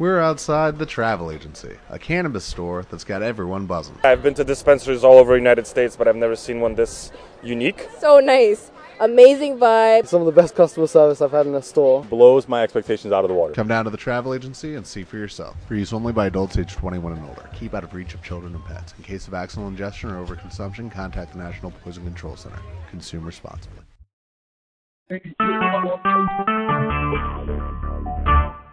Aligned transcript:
We're 0.00 0.18
outside 0.18 0.78
the 0.78 0.86
travel 0.86 1.30
agency, 1.30 1.76
a 1.90 1.98
cannabis 1.98 2.46
store 2.46 2.86
that's 2.88 3.04
got 3.04 3.22
everyone 3.22 3.66
buzzing. 3.66 3.98
I've 4.02 4.22
been 4.22 4.32
to 4.32 4.44
dispensaries 4.44 5.04
all 5.04 5.18
over 5.18 5.32
the 5.32 5.38
United 5.38 5.66
States, 5.66 5.94
but 5.94 6.08
I've 6.08 6.16
never 6.16 6.36
seen 6.36 6.60
one 6.60 6.74
this 6.74 7.12
unique. 7.42 7.86
So 7.98 8.18
nice. 8.18 8.70
Amazing 8.98 9.58
vibe. 9.58 10.06
Some 10.06 10.22
of 10.22 10.26
the 10.26 10.32
best 10.32 10.54
customer 10.54 10.86
service 10.86 11.20
I've 11.20 11.32
had 11.32 11.46
in 11.46 11.54
a 11.54 11.60
store. 11.60 12.02
Blows 12.04 12.48
my 12.48 12.62
expectations 12.62 13.12
out 13.12 13.26
of 13.26 13.28
the 13.28 13.34
water. 13.34 13.52
Come 13.52 13.68
down 13.68 13.84
to 13.84 13.90
the 13.90 13.98
travel 13.98 14.32
agency 14.32 14.74
and 14.74 14.86
see 14.86 15.04
for 15.04 15.18
yourself. 15.18 15.54
For 15.68 15.74
use 15.74 15.92
only 15.92 16.14
by 16.14 16.28
adults 16.28 16.56
age 16.56 16.74
21 16.74 17.12
and 17.12 17.28
older. 17.28 17.50
Keep 17.52 17.74
out 17.74 17.84
of 17.84 17.92
reach 17.92 18.14
of 18.14 18.22
children 18.22 18.54
and 18.54 18.64
pets. 18.64 18.94
In 18.96 19.04
case 19.04 19.28
of 19.28 19.34
accidental 19.34 19.68
ingestion 19.68 20.12
or 20.12 20.24
overconsumption, 20.24 20.90
contact 20.90 21.34
the 21.34 21.38
National 21.38 21.72
Poison 21.72 22.04
Control 22.04 22.36
Center. 22.36 22.62
Consume 22.88 23.26
responsibly. 23.26 23.84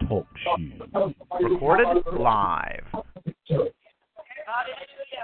Talk 0.08 0.26
show. 0.42 1.12
Recorded 1.40 2.02
live. 2.18 2.84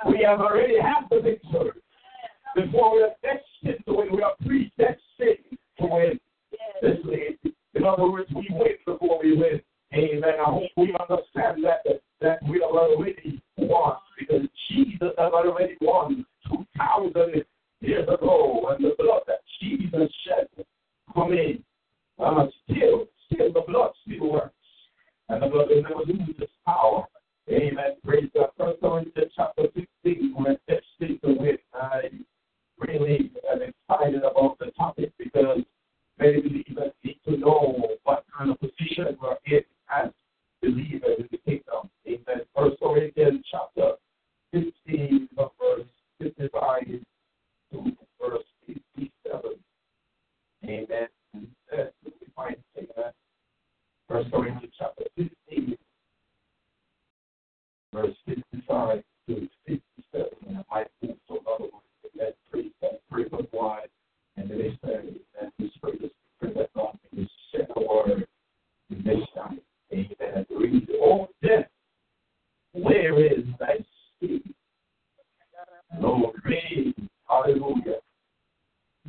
We 0.07 0.23
have 0.27 0.41
already 0.41 0.79
had 0.81 1.09
the 1.11 1.21
victory. 1.23 1.71
Before 2.55 2.95
we 2.95 3.03
are 3.03 3.15
destined 3.23 3.85
to 3.87 3.95
win, 3.95 4.09
we 4.15 4.23
are 4.23 4.35
predestined 4.45 5.59
to 5.79 5.87
win 5.87 6.21
this 6.83 6.99
league. 7.05 7.55
In 7.75 7.85
other 7.85 8.11
words, 8.11 8.29
we 8.35 8.47
win 8.51 8.77
before 8.87 9.21
we 9.23 9.37
win. 9.37 9.61
Amen. 9.95 10.35
I 10.39 10.51
hope 10.51 10.71
we 10.77 10.95
understand 11.01 11.65
that 11.65 12.01
that 12.21 12.39
we 12.49 12.61
have 12.61 12.75
already 12.75 13.43
won 13.57 13.97
because 14.19 14.47
Jesus 14.71 15.13
has 15.19 15.33
already 15.33 15.77
won 15.81 16.25
2,000 16.49 17.45
years 17.81 18.09
ago, 18.09 18.69
and 18.71 18.85
the 18.85 18.95
blood 18.99 19.23
that 19.27 19.41
Jesus 19.61 20.11
shed 20.27 20.65
for 21.15 21.29
me, 21.29 21.63
uh, 22.19 22.47
still, 22.65 23.07
still 23.27 23.53
the 23.53 23.63
blood 23.67 23.91
still 24.07 24.33
works, 24.33 24.55
and 25.29 25.43
the 25.43 25.49
will 25.49 25.67
never 25.69 26.01
lose 26.07 26.35
its 26.39 26.53
power. 26.67 27.05
Amen. 27.51 27.97
Praise 28.05 28.29
God. 28.35 28.51
First 28.59 28.81
Corinthians 28.81 29.33
chapter 29.37 29.65
16, 29.75 30.35
we're 30.39 30.57
destined 30.69 31.21
to 31.23 31.35
win. 31.39 31.59
I 31.75 32.11
really 32.79 33.31
am 33.51 33.61
excited 33.63 34.23
about 34.23 34.59
the 34.59 34.71
topic 34.79 35.13
because 35.19 35.61
many 36.19 36.41
believers 36.41 36.93
need 37.03 37.21
to 37.27 37.37
know 37.37 37.99
what 38.05 38.25
kind 38.37 38.51
of 38.51 38.61
position 38.61 39.17
we're 39.21 39.37
in 39.47 39.63
as 39.95 40.11
believers 40.63 41.19
in 41.19 41.29
the 41.31 41.39
kingdom. 41.39 41.91
Amen. 42.07 42.45
First 42.57 42.77
Corinthians 42.83 43.45
chapter 43.51 43.93
15, 44.53 45.29
verse 45.37 45.87
55 46.21 46.83
to 47.73 47.93
verse 48.21 48.45
57. 48.67 49.41
Amen. 50.65 51.09
That's 51.71 51.93
what 52.03 52.15
we 52.21 52.27
find. 52.35 52.57
Amen. 52.79 53.13
First 54.09 54.31
Corinthians 54.33 54.75
chapter 54.79 55.05
15, 55.17 55.77
verse 57.93 58.15
55 58.27 59.03
to 59.29 59.49
57. 59.67 60.27
And 60.49 60.59
I 60.59 60.63
might 60.71 60.87
move 61.03 61.17
to 61.29 61.35
another 61.35 61.71
one. 61.71 61.83
That 62.17 62.37
three, 62.51 62.73
that 62.81 63.01
three 63.11 63.29
foot 63.29 63.49
wide. 63.53 63.89
And 64.37 64.51
they 64.51 64.79
say 64.85 65.19
that 65.41 65.53
this 65.59 65.71
pray 65.83 65.93
this 66.01 66.11
pray 66.41 66.53
that 66.55 66.73
God 66.75 66.99
may 67.13 67.29
send 67.53 67.67
a 67.77 67.81
word 67.81 68.27
in 68.91 69.03
this 69.05 69.27
time. 69.35 69.61
Amen. 69.93 70.47
Read, 70.51 70.89
oh 71.01 71.29
death, 71.43 71.69
where 72.73 73.25
is 73.25 73.45
thy 73.61 73.85
sting? 74.17 74.55
Lord, 76.01 76.35
read. 76.45 76.95
Hallelujah. 77.29 78.01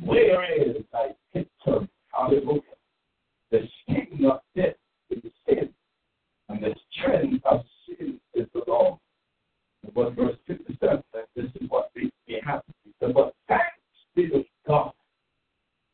Where 0.04 0.60
is 0.60 0.76
thy 0.92 1.08
victory? 1.34 1.88
Hallelujah. 2.12 2.60
The 3.50 3.68
sting 3.82 4.24
of 4.30 4.40
death 4.54 4.74
is 5.10 5.22
sin, 5.48 5.70
and 6.48 6.62
the 6.62 6.74
strength 6.92 7.44
of 7.44 7.64
sin 7.86 8.20
is 8.34 8.46
the 8.52 8.62
law. 8.66 8.98
But 9.94 10.14
verse 10.14 10.36
57, 10.46 11.02
that 11.12 11.28
this 11.34 11.46
is 11.60 11.68
what 11.68 11.90
makes 11.96 12.14
me 12.28 12.40
happy. 12.44 12.72
But 13.00 13.34
thanks 13.48 13.64
be 14.14 14.28
to 14.28 14.44
God. 14.66 14.92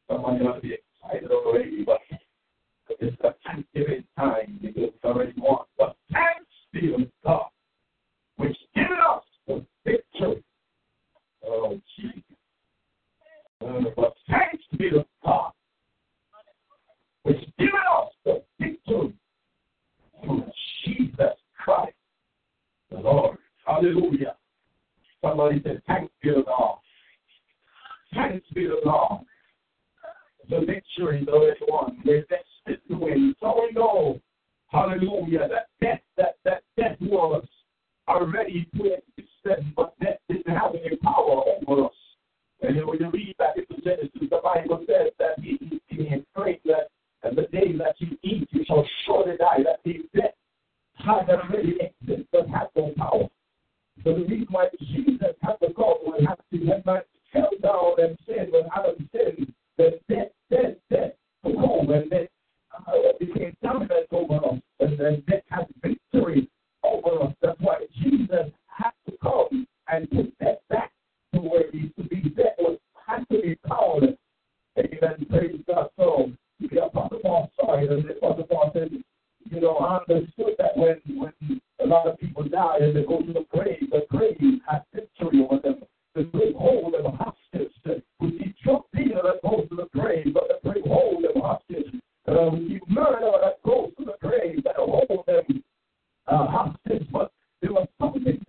Someone 0.08 0.42
ought 0.46 0.56
to 0.56 0.60
be 0.60 0.74
excited 0.74 1.30
already, 1.30 1.84
but 1.84 2.00
it's 3.00 3.16
a 3.20 3.34
thanksgiving 3.46 4.04
time 4.18 4.58
because 4.62 4.90
it's 4.94 5.04
already 5.04 5.34
won. 5.36 5.64
But 5.78 5.96
thanks 6.12 6.50
be 6.72 6.80
to 6.82 7.10
God, 7.24 7.46
which 8.36 8.56
given 8.74 8.98
us 9.08 9.22
the 9.46 9.64
victory. 9.84 10.42
Oh, 11.46 11.80
Jesus. 11.96 12.22
Uh, 13.60 13.82
but 13.96 14.14
thanks 14.28 14.64
be 14.76 14.90
to 14.90 15.04
God, 15.24 15.52
which 17.22 17.38
given 17.58 17.74
us 17.74 18.08
the 18.24 18.42
victory 18.58 19.12
through 20.22 20.44
Jesus 20.84 21.36
Christ, 21.58 21.94
the 22.90 22.98
Lord. 22.98 23.38
Hallelujah. 23.82 24.36
Somebody 25.20 25.60
said, 25.64 25.82
Thanks 25.88 26.12
be 26.22 26.28
to 26.28 26.44
God. 26.46 26.78
Thanks 28.14 28.46
be 28.54 28.68
to 28.68 28.76
God. 28.84 29.24
The 30.48 30.60
victory 30.60 31.22
is 31.22 31.28
already 31.28 31.60
won. 31.66 32.00
We're 32.04 32.20
destined 32.22 32.82
to 32.88 32.96
win. 32.96 33.34
So 33.40 33.60
we 33.60 33.72
know, 33.72 34.20
hallelujah, 34.68 35.48
that 35.48 35.66
death, 35.80 36.00
that, 36.16 36.36
that 36.44 36.62
death 36.76 36.96
was 37.00 37.44
already 38.06 38.68
existence, 38.72 39.66
but 39.74 39.98
death 39.98 40.18
didn't 40.28 40.54
have 40.54 40.76
any 40.76 40.96
power 40.96 41.42
over 41.68 41.86
us. 41.86 41.92
And 42.60 42.76
then 42.76 42.86
when 42.86 43.00
you 43.00 43.10
read 43.10 43.34
back 43.36 43.56
into 43.56 43.82
Genesis, 43.82 44.10
the 44.20 44.40
Bible 44.44 44.84
says 44.86 45.10
that 45.18 45.40
he, 45.40 45.58
he, 45.88 46.04
he 46.04 46.24
prayed 46.36 46.60
that 46.66 46.90
and 47.24 47.36
the 47.36 47.42
day 47.42 47.72
that 47.78 47.96
you 47.98 48.16
eat, 48.22 48.48
you 48.52 48.64
shall 48.64 48.86
surely 49.06 49.36
die. 49.38 49.64
That 49.64 49.84
means 49.84 50.04
death 50.14 50.34
had 50.94 51.28
already 51.30 51.78
existed, 51.80 52.28
but 52.30 52.48
had 52.48 52.68
no 52.76 52.92
power. 52.96 53.28
So 54.04 54.14
the 54.14 54.24
reason 54.24 54.48
why 54.50 54.68
Jesus 54.80 55.34
had 55.42 55.56
to 55.62 55.72
go 55.74 55.98
and 56.16 56.26
had 56.26 56.38
to 56.52 56.66
had 56.66 56.84
not 56.84 57.04
fell 57.32 57.50
down 57.62 57.92
and 57.98 58.18
sin 58.26 58.48
when 58.50 58.64
Adam 58.74 59.08
sinned, 59.12 59.52
that 59.78 60.00
death, 60.08 60.28
death, 60.50 60.74
death 60.90 61.12
took 61.44 61.56
home 61.56 61.90
and 61.90 62.10
death 62.10 62.28
uh, 62.86 62.92
became 63.20 63.56
dominant 63.62 64.06
over 64.10 64.36
us, 64.36 64.60
and 64.80 64.98
then 64.98 65.22
death 65.28 65.42
had 65.48 65.66
victory 65.82 66.48
over 66.82 67.24
us. 67.24 67.34
That's 67.40 67.60
why 67.60 67.86
Jesus 68.02 68.50
had 68.66 68.92
to 69.06 69.16
come 69.22 69.66
and 69.88 70.10
put 70.10 70.32
that 70.40 70.66
back 70.68 70.92
to 71.34 71.40
where 71.40 71.62
it 71.62 71.74
used 71.74 71.96
to 71.96 72.04
be. 72.04 72.22
Death 72.30 72.56
was 72.58 72.78
had 73.06 73.28
to 73.30 73.40
be 73.40 73.56
powerless. 73.66 74.16
Amen. 74.78 75.26
Praise 75.30 75.60
God. 75.66 75.90
So 75.96 76.32
the 76.60 76.84
Apostle 76.84 77.20
Paul 77.22 77.50
saw 77.56 77.78
it, 77.78 77.90
and 77.90 78.04
the 78.04 78.16
Apostle 78.16 78.44
Paul 78.44 78.70
said, 78.72 78.90
you 79.50 79.60
know, 79.60 79.76
I 79.76 79.98
understood 80.08 80.54
that 80.58 80.76
when 80.76 81.00
when 81.16 81.60
a 81.82 81.86
lot 81.86 82.06
of 82.06 82.18
people 82.18 82.44
die 82.44 82.78
and 82.80 82.96
they 82.96 83.04
go 83.04 83.20
to 83.20 83.32
the 83.32 83.46
grave, 83.50 83.90
the 83.90 84.06
grave 84.10 84.60
has 84.68 84.82
victory 84.94 85.46
over 85.48 85.60
them. 85.60 85.82
The 86.14 86.24
grave 86.24 86.54
hold 86.54 86.94
them 86.94 87.12
hostage. 87.14 87.72
We 88.20 88.38
see 88.38 88.54
Trump 88.62 88.84
Peter 88.94 89.20
that 89.22 89.42
goes 89.42 89.68
to 89.70 89.76
the 89.76 89.88
grave, 89.98 90.34
but 90.34 90.44
the 90.48 90.70
grave 90.70 90.84
hold 90.86 91.24
them 91.24 91.42
hostage. 91.42 91.92
Uh, 92.28 92.50
we 92.52 92.68
see 92.68 92.80
murder 92.88 93.30
that 93.42 93.62
goes 93.64 93.90
to 93.98 94.04
the 94.04 94.14
grave 94.20 94.62
that 94.64 94.76
hold 94.76 95.24
them 95.26 95.64
uh, 96.26 96.46
hostage. 96.46 97.06
But 97.10 97.32
there 97.60 97.72
was 97.72 97.88
something 97.98 98.41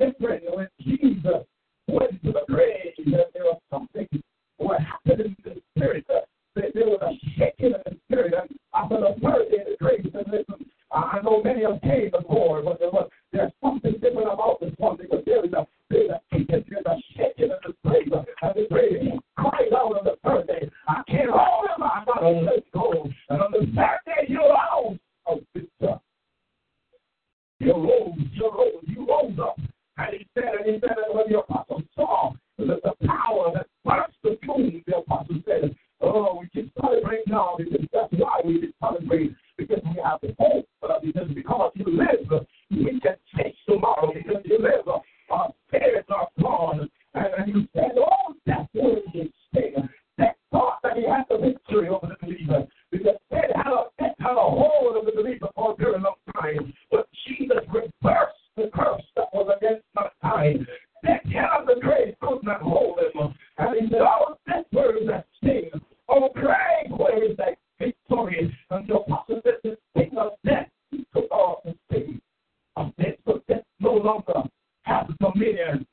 sin 75.53 75.85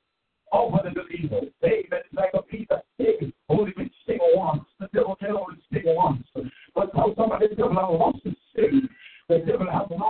over 0.53 0.79
the 0.83 0.91
believer. 0.91 1.47
David, 1.63 2.05
like 2.13 2.31
a 2.35 2.43
Peter, 2.43 2.83
David, 2.99 3.33
only 3.49 3.73
been 3.77 3.91
single 4.07 4.31
once. 4.35 4.65
The 4.79 4.89
devil 4.93 5.17
can 5.17 5.31
only 5.31 5.61
sing 5.73 5.83
once. 5.85 6.27
But 6.75 6.95
now 6.95 7.15
somebody, 7.17 7.49
the 7.49 7.55
devil 7.57 7.75
has 7.75 7.99
lost 7.99 8.19
his 8.25 8.35
sin. 8.55 8.89
The 9.29 9.39
devil 9.39 9.71
has 9.71 9.87
lost 9.91 10.10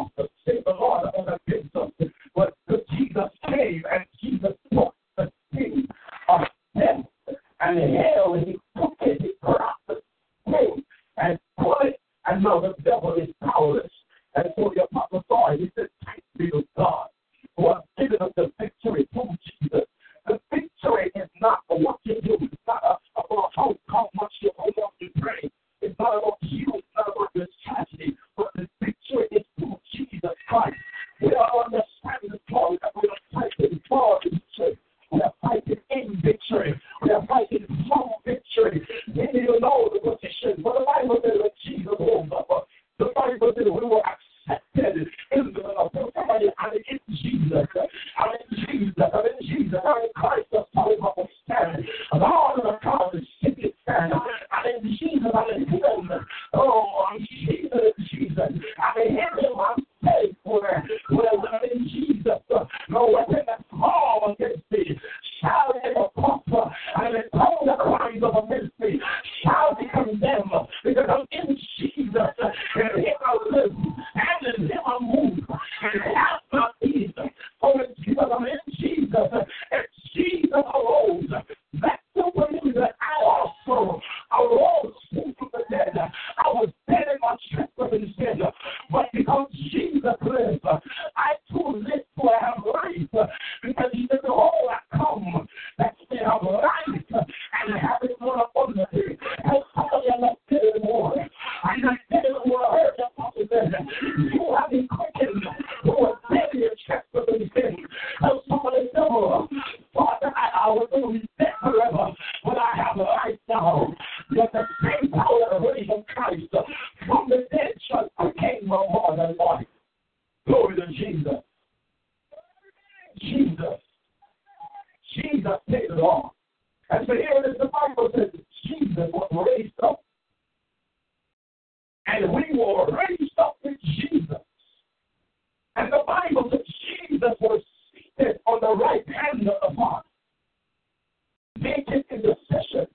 Making 141.61 142.03
a 142.11 142.17
decision. 142.17 142.87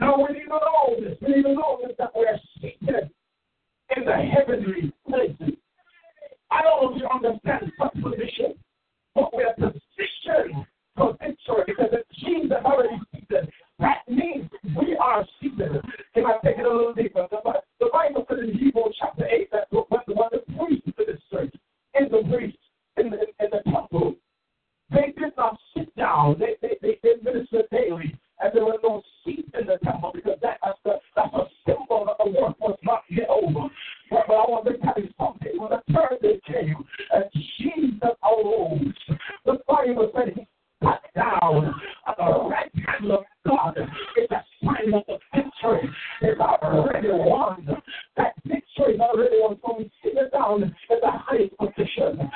Now 0.00 0.16
we 0.16 0.34
need 0.34 0.44
to 0.44 0.48
know 0.48 0.96
this. 1.00 1.18
We 1.20 1.34
need 1.34 1.42
to 1.42 1.54
know 1.54 1.78
this 1.82 1.96
that 1.98 2.12
we 2.16 2.24
are 2.26 2.38
seated 2.60 3.10
in 3.96 4.04
the 4.04 4.12
heavenly 4.12 4.92
places. 5.08 5.58
I 6.50 6.62
don't 6.62 6.82
know 6.82 6.94
if 6.94 7.02
you 7.02 7.08
understand 7.08 7.72
that 7.78 7.94
position, 7.94 8.54
but 9.14 9.36
we 9.36 9.42
are 9.42 9.54
positioned 9.54 10.66
for 10.96 11.16
victory 11.20 11.64
because 11.66 11.90
the 11.90 12.04
team 12.24 12.48
that 12.48 12.64
already 12.64 13.00
seated. 13.12 13.50
That 13.80 14.08
means 14.08 14.48
we 14.78 14.96
are 14.96 15.26
seated. 15.40 15.82
Can 16.14 16.26
I 16.26 16.38
take 16.44 16.58
it 16.58 16.64
a 16.64 16.70
little 16.70 16.94
deeper? 16.94 17.26
The, 17.30 17.38
the 17.80 17.90
Bible 17.92 18.24
says 18.30 18.38
in 18.42 18.56
Hebrews 18.56 18.96
chapter 19.00 19.26
8 19.26 19.50
that 19.50 19.66
when 19.72 20.00
the 20.06 20.42
priest 20.56 20.82
in 20.86 20.92
the 20.96 21.18
church 21.30 21.54
in 21.98 22.04
the 22.10 22.22
priest 22.30 22.58
in 22.96 23.10
the, 23.10 23.20
in 23.40 23.50
the 23.50 23.62
temple 23.64 24.13
sit 25.76 25.94
down. 25.96 26.36
They, 26.38 26.56
they, 26.62 26.76
they, 26.82 26.98
they 27.02 27.22
ministered 27.22 27.66
daily, 27.70 28.16
and 28.40 28.52
there 28.54 28.64
were 28.64 28.78
no 28.82 29.02
seats 29.24 29.48
in 29.58 29.66
the 29.66 29.78
temple 29.84 30.12
because 30.14 30.38
that, 30.42 30.58
that's, 30.62 30.78
the, 30.84 30.98
that's 31.16 31.34
a 31.34 31.44
symbol 31.66 32.06
that 32.06 32.24
the 32.24 32.30
work 32.30 32.58
was 32.60 32.78
not 32.82 33.02
yet 33.08 33.28
over. 33.28 33.68
But, 34.10 34.24
I 34.28 34.50
want 34.50 34.66
to 34.66 34.78
tell 34.78 34.94
you 34.96 35.08
something. 35.18 35.58
When 35.58 35.70
the 35.70 35.82
Thursday 35.92 36.40
came, 36.46 36.76
and 37.12 37.24
Jesus 37.58 38.16
arose, 38.22 38.94
the 39.44 39.58
Bible 39.66 40.10
said 40.14 40.34
he 40.34 40.46
sat 40.82 41.02
down 41.14 41.74
at 42.06 42.16
the 42.16 42.48
right 42.48 42.70
hand 42.74 43.10
of 43.10 43.24
God. 43.46 43.76
It's 44.16 44.32
a 44.32 44.44
sign 44.64 44.94
of 44.94 45.02
the 45.06 45.18
victory. 45.34 45.88
It's 46.22 46.40
already 46.40 47.08
won. 47.10 47.82
That 48.16 48.34
victory 48.44 48.94
is 48.94 49.00
already 49.00 49.36
won. 49.40 49.58
So 49.62 49.76
we 49.78 49.90
sit 50.02 50.32
down 50.32 50.64
at 50.64 51.00
the 51.00 51.10
highest 51.10 51.56
position. 51.56 52.30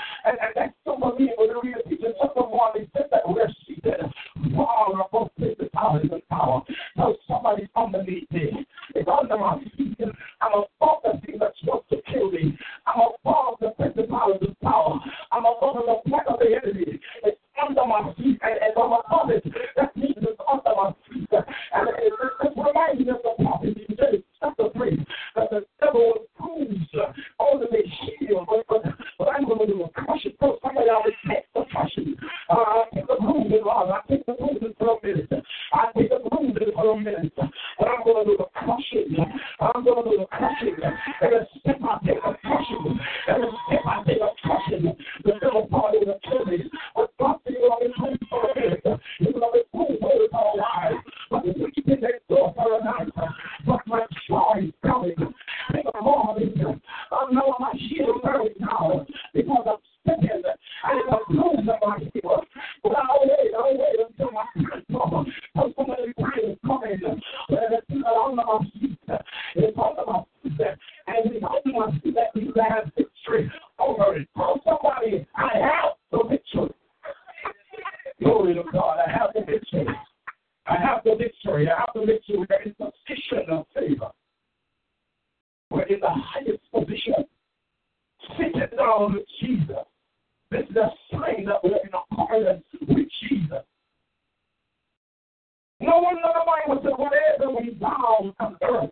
Somebody 96.49 96.81
would 96.81 96.83
say, 96.83 96.97
whatever 96.97 97.61
we 97.61 97.71
bow 97.71 98.35
on 98.41 98.57
earth 98.63 98.91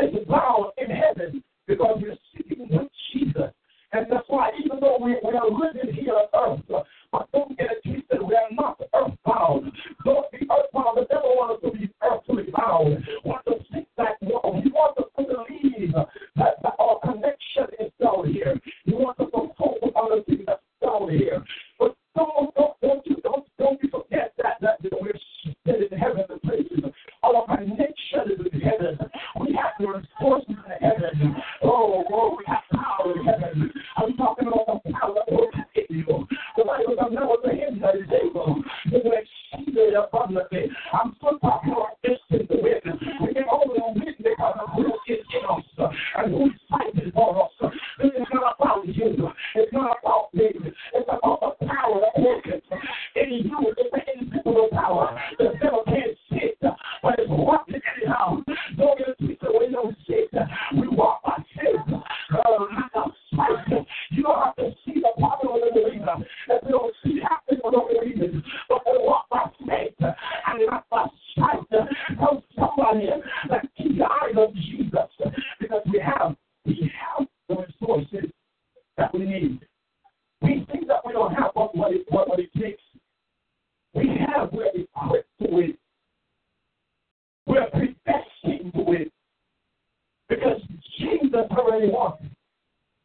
is 0.00 0.26
bound 0.28 0.72
in 0.78 0.90
heaven 0.94 1.42
because 1.66 1.98
we're 2.00 2.16
sitting 2.36 2.68
with 2.70 2.88
Jesus. 3.12 3.50
And 3.92 4.06
that's 4.10 4.24
why, 4.28 4.50
even 4.64 4.78
though 4.80 4.98
we, 5.00 5.16
we 5.24 5.36
are 5.36 5.50
living 5.50 5.92
here 5.94 6.14
on 6.14 6.58
earth, 6.70 6.84
but 7.10 7.28
don't 7.32 7.56
get 7.58 7.68
it 7.72 7.82
twisted, 7.82 8.22
we 8.22 8.34
are 8.34 8.50
not 8.52 8.80
earthbound. 8.94 9.72
Don't 10.04 10.30
be 10.30 10.46
earthbound. 10.50 10.98
The 10.98 11.06
devil 11.10 11.34
wants 11.36 11.64
us 11.64 11.72
to 11.72 11.78
be 11.78 11.90
earthly 12.02 12.52
bound. 12.56 13.04
Want 13.24 13.44
to 13.46 13.54
stick 13.70 13.86
that 13.96 14.20
wall. 14.22 14.60
He 14.62 14.70
wants 14.70 14.98
us 14.98 15.10
to 15.18 15.24
believe 15.24 15.94
that, 15.94 16.62
that 16.62 16.74
our 16.78 17.00
connection 17.00 17.66
is 17.80 17.90
down 18.00 18.32
here. 18.32 18.60
He 18.84 18.92
wants 18.92 19.20
us 19.20 19.26
to 19.32 19.48
focus 19.58 19.90
on 19.96 20.18
the 20.18 20.24
things 20.24 20.44
that's 20.46 20.60
down 20.82 21.08
here. 21.10 21.42
But 21.78 21.96
don't 22.14 22.54
We 29.78 29.86
have 29.86 29.94
the 29.94 30.08
resources 30.20 30.48
in 30.48 30.88
heaven. 30.88 31.36
Somebody 72.58 73.08
that 73.48 73.66
keep 73.76 73.98
the 73.98 74.04
eyes 74.04 74.34
on 74.36 74.54
Jesus 74.54 75.08
because 75.60 75.82
we 75.86 76.00
have 76.00 76.34
the 77.48 77.56
resources 77.56 78.30
that 78.96 79.12
we 79.14 79.24
need. 79.24 79.60
We 80.42 80.66
think 80.70 80.86
that 80.88 81.04
we 81.04 81.12
don't 81.12 81.34
have 81.34 81.50
what, 81.54 81.74
what, 81.76 81.92
it, 81.92 82.04
what, 82.08 82.28
what 82.28 82.38
it 82.38 82.50
takes. 82.60 82.82
We 83.94 84.08
have, 84.08 84.52
we're 84.52 84.66
equipped 84.66 85.28
to 85.42 85.48
win. 85.50 85.76
We're 87.46 87.66
predestined 87.70 88.72
to 88.74 88.80
win. 88.80 89.10
Because 90.28 90.60
Jesus 90.98 91.46
already 91.50 91.90
won. 91.90 92.14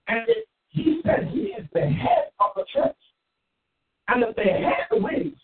And 0.08 0.28
it, 0.28 0.48
he 0.70 1.02
said 1.06 1.30
he 1.32 1.54
is 1.58 1.66
the 1.74 1.82
head 1.82 2.32
of 2.40 2.52
the 2.56 2.66
church. 2.74 2.96
And 4.10 4.24
if 4.24 4.36
the 4.36 4.44
head 4.44 4.88
wins, 4.92 5.38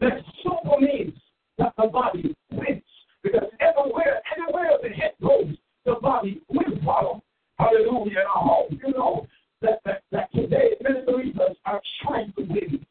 that 0.00 0.22
super 0.42 0.78
means 0.80 1.14
that 1.58 1.72
the 1.76 1.88
body 1.88 2.36
wins. 2.50 2.82
Because 3.22 3.48
everywhere, 3.60 4.22
everywhere 4.36 4.78
the 4.82 4.90
head 4.90 5.12
goes, 5.22 5.56
the 5.84 5.94
body 6.00 6.40
will 6.48 6.78
follow. 6.84 7.22
Hallelujah. 7.58 8.20
And 8.20 8.28
I 8.28 8.38
hope 8.38 8.70
you 8.70 8.92
know 8.92 9.26
that, 9.62 9.80
that, 9.84 10.02
that 10.12 10.32
today 10.32 10.70
many 10.82 11.04
believers 11.04 11.56
are 11.66 11.80
trying 12.02 12.32
to 12.38 12.44
win 12.44 12.84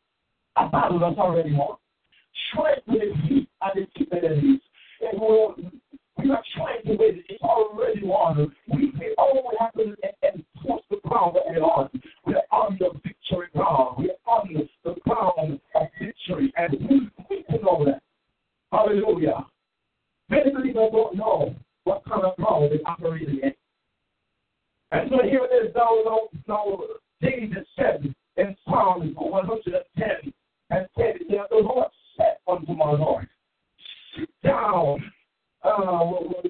a 0.56 0.70
battle 0.70 1.00
that's 1.00 1.18
already 1.18 1.54
won. 1.54 1.78
Trying 2.54 2.76
to 2.90 3.00
defeat 3.00 3.50
and 3.62 3.74
defeat 3.76 4.10
the 4.12 4.18
enemies. 4.18 4.62
And 5.02 5.20
we're, 5.20 5.56
we 6.18 6.32
are 6.32 6.44
trying 6.56 6.84
to 6.86 6.96
win. 6.96 7.24
It's 7.30 7.42
already 7.42 8.04
won. 8.04 8.54
We, 8.72 8.92
we 9.00 9.16
all 9.18 9.34
we 9.50 9.58
have 9.60 9.74
to 9.74 9.86
do 9.86 9.92
is 9.92 9.98
enforce 10.24 10.84
the 10.90 10.98
ground 11.08 11.36
that 11.36 11.44
we're 11.48 11.64
on. 11.64 11.90
We're 12.26 12.42
on 12.52 12.78
the 12.80 12.92
victory 13.04 13.48
ground. 13.56 13.96
We're 13.98 14.32
on 14.32 14.54
the, 14.54 14.70
the 14.84 15.00
ground 15.02 15.60
of 15.76 15.88
victory. 16.00 16.54
And 16.58 16.74
we, 16.90 17.10
we 17.30 17.44
can 17.44 17.62
know 17.64 17.86
that. 17.86 18.02
Hallelujah. 18.72 19.46
Many 20.30 20.52
believers 20.52 20.90
don't 20.92 21.16
know 21.16 21.56
what 21.86 22.04
kind 22.06 22.24
of 22.24 22.36
ground 22.36 22.72
they're 22.72 22.80
operating 22.86 23.40
in. 23.42 23.54
And 24.92 25.10
so 25.10 25.18
here 25.24 25.48
it 25.50 25.68
is, 25.68 25.76
now, 25.76 25.90
now, 26.06 26.20
now 26.48 26.80
David 27.22 27.66
said 27.76 28.14
in 28.38 28.56
Psalm 28.66 29.14
110 29.16 30.34
and 30.72 30.88
said, 30.98 31.16
yeah, 31.28 31.44
the 31.50 31.58
Lord 31.58 31.88
said 32.18 32.38
unto 32.48 32.74
my 32.74 32.92
Lord, 32.92 33.28
sit 34.18 34.30
down. 34.44 35.12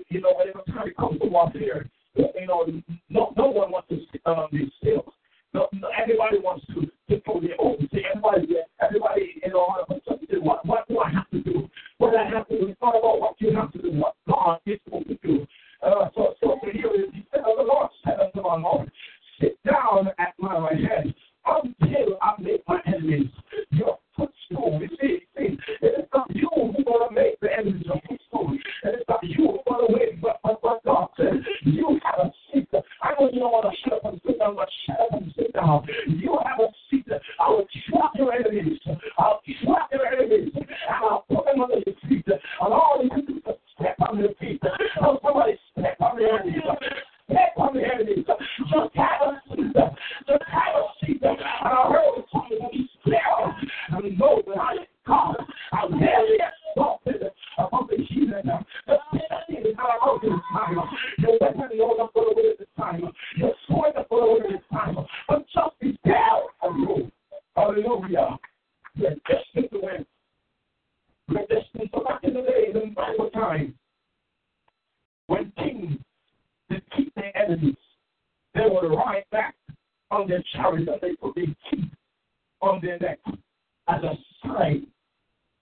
You 0.10 0.22
know, 0.22 0.34
when 0.36 0.48
it 0.48 0.98
comes 0.98 1.20
to 1.20 1.28
walk 1.28 1.54
here, 1.54 1.90
you 2.16 2.48
know, 2.48 2.66
no, 3.10 3.34
one 3.36 3.72
wants 3.72 3.90
to 3.90 4.32
um, 4.32 4.48
be 4.52 4.72
wants 6.44 6.66
to, 6.68 6.82
to 7.10 7.22
go 7.26 7.40
their 7.40 7.56
own. 7.60 7.78
See, 7.92 8.02
everybody, 8.10 8.56
everybody, 8.82 9.42
you 9.44 9.52
know, 9.52 9.68
what, 10.42 10.88
do 10.88 11.00
I 11.00 11.12
have 11.12 11.30
to 11.32 11.42
do? 11.42 11.70
What 11.98 12.16
I 12.16 12.30
have 12.30 12.48
to 12.48 12.60
do? 12.60 12.68
It's 12.68 12.78
about 12.80 13.20
what 13.20 13.36
you 13.40 13.56
have 13.56 13.72
to 13.74 13.82
do, 13.82 13.92
what 13.92 14.16
God 14.28 14.60
is 14.66 14.80
supposed 14.86 15.08
to 15.10 15.16
do. 15.16 15.48
Uh, 15.86 16.10
so, 16.16 16.34
so 16.42 16.60
here 16.72 16.92
is. 16.96 17.14
He 17.14 17.26
said, 17.32 17.42
oh, 17.46 17.56
the 17.58 17.64
Lord 17.64 17.90
said 18.04 18.20
unto 18.20 18.42
Lord, 18.42 18.92
sit 19.40 19.58
down 19.64 20.10
at 20.18 20.34
my 20.40 20.58
right 20.58 20.78
hand 20.78 21.14
until 21.46 22.18
I 22.22 22.34
make 22.42 22.64
my 22.68 22.80
enemies 22.86 23.28
enemies, 77.50 77.76
they 78.54 78.62
would 78.66 78.88
ride 78.96 79.26
back 79.32 79.56
on 80.12 80.28
their 80.28 80.44
chariots 80.54 80.90
and 80.92 81.02
they 81.02 81.16
put 81.16 81.36
their 81.36 81.46
teeth 81.46 81.92
on 82.62 82.80
their 82.82 83.00
neck 83.00 83.20
as 83.88 84.04
a 84.04 84.14
sign 84.46 84.88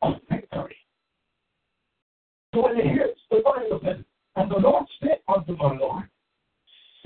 of 0.01 0.13
victory. 0.29 0.75
So 2.53 2.63
when 2.63 2.77
they 2.77 2.83
hear 2.83 3.09
the 3.29 3.41
Bible 3.43 3.79
says, 3.83 4.03
and 4.35 4.51
the 4.51 4.57
Lord 4.57 4.85
said 5.01 5.19
unto 5.27 5.55
my 5.57 5.77
Lord, 5.77 6.03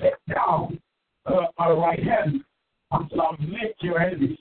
sit 0.00 0.14
down 0.32 0.80
uh, 1.26 1.46
my 1.58 1.70
right 1.70 2.02
hand 2.02 2.42
until 2.90 3.22
I 3.22 3.36
make 3.40 3.74
your 3.80 4.00
enemies. 4.00 4.38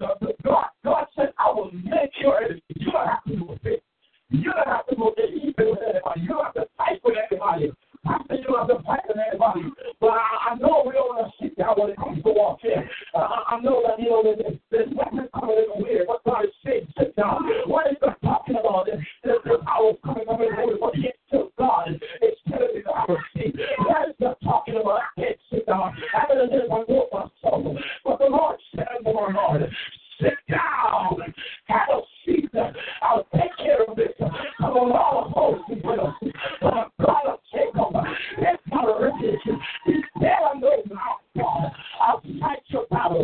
God, 0.00 0.66
God 0.84 1.06
said, 1.16 1.32
I 1.38 1.50
will 1.52 1.70
make 1.72 2.10
your 2.20 2.42
enemies. 2.42 2.62
You 2.68 2.92
don't 2.92 3.08
have 3.08 3.24
to 3.24 3.36
do 3.36 3.58
it. 3.64 3.82
You 4.30 4.52
don't 4.52 4.68
have 4.68 4.86
to 4.86 4.96
go 4.96 5.12
get 5.16 5.30
even 5.30 5.70
with 5.70 5.78
anybody. 5.88 6.20
You 6.20 6.28
don't 6.28 6.44
have 6.44 6.54
to 6.54 6.66
fight 6.76 7.00
with 7.04 7.16
anybody. 7.30 7.72
Said 8.28 8.44
you 8.46 8.56
have 8.56 8.68
to 8.68 8.82
fight 8.84 9.00
with 9.08 9.16
anybody. 9.16 9.62
But 10.00 10.10
I, 10.10 10.52
I 10.52 10.54
know 10.56 10.84
we 10.86 10.92
don't 10.92 11.16
want 11.16 11.26
to 11.26 11.32
sit 11.42 11.56
down 11.56 11.74
when 11.76 11.90
it 11.90 11.96
comes 11.96 12.22
to 12.22 12.30
warfare. 12.30 12.90
Uh, 13.14 13.18
I, 13.18 13.56
I 13.56 13.60
know 13.60 13.82
that, 13.86 14.00
you 14.00 14.10
know, 14.10 14.22
there's, 14.22 14.58
there's 14.70 14.92
weapons 14.94 15.28
coming 15.32 15.56
in 15.56 15.68
the 15.72 15.84
way. 15.84 16.04
What 16.04 16.24
God 16.24 16.44
is 16.44 16.50
saying, 16.64 16.86
sit 16.98 17.16
down. 17.16 17.44
What 17.66 17.86
is 17.90 17.96
God 18.00 18.16
talking 18.22 18.56
about? 18.56 18.86
There's, 18.86 19.04
there's 19.24 19.60
powers 19.64 19.96
coming 20.04 20.28
up 20.28 20.40
in 20.40 20.52
the 20.52 20.66
way, 20.66 20.76
but 20.80 20.98
yet 20.98 21.16
still 21.28 21.50
God 21.58 21.88
is 21.88 22.36
telling 22.48 22.74
me 22.74 22.82
that 22.84 22.94
I 22.94 23.04
will 23.08 23.18
see. 23.34 23.52
That 23.88 24.08
is 24.08 24.16
not 24.20 24.38
talking 24.42 24.76
about 24.76 25.00
I 25.00 25.20
can't 25.20 25.38
sit 25.50 25.66
down. 25.66 25.96
I 26.12 26.26
don't 26.28 26.50
know 26.50 26.58
if 26.60 26.70
I 26.70 26.92
want 26.92 27.12
myself. 27.12 27.76
But 28.04 28.18
the 28.18 28.26
Lord 28.26 28.56
said 28.74 28.86
my 29.04 29.10
Lord, 29.10 29.70
sit 30.20 30.34
down. 30.50 31.18
Have 31.66 31.88
a 31.92 32.00
seat. 32.24 32.50
I'll 33.02 33.26
take 33.34 33.56
care 33.58 33.82
of 33.82 33.96
this. 33.96 34.12
I'm 34.20 34.76
a 34.76 34.82
lot 34.82 35.26
of 35.26 35.32
hosts 35.32 35.64
with 35.68 35.98
us. 35.98 36.14
I'm 36.62 36.68
a 36.68 36.90
God 37.00 37.26
of 37.26 37.38
Jacob. 37.52 37.92
That's 38.40 38.62
not 38.70 38.84
a 38.84 39.04
refuge. 39.04 39.40
He's 39.86 40.04
there 40.20 40.38
on 40.50 40.60
those 40.60 40.86
God. 41.36 41.72
I'll 42.00 42.20
fight 42.94 43.23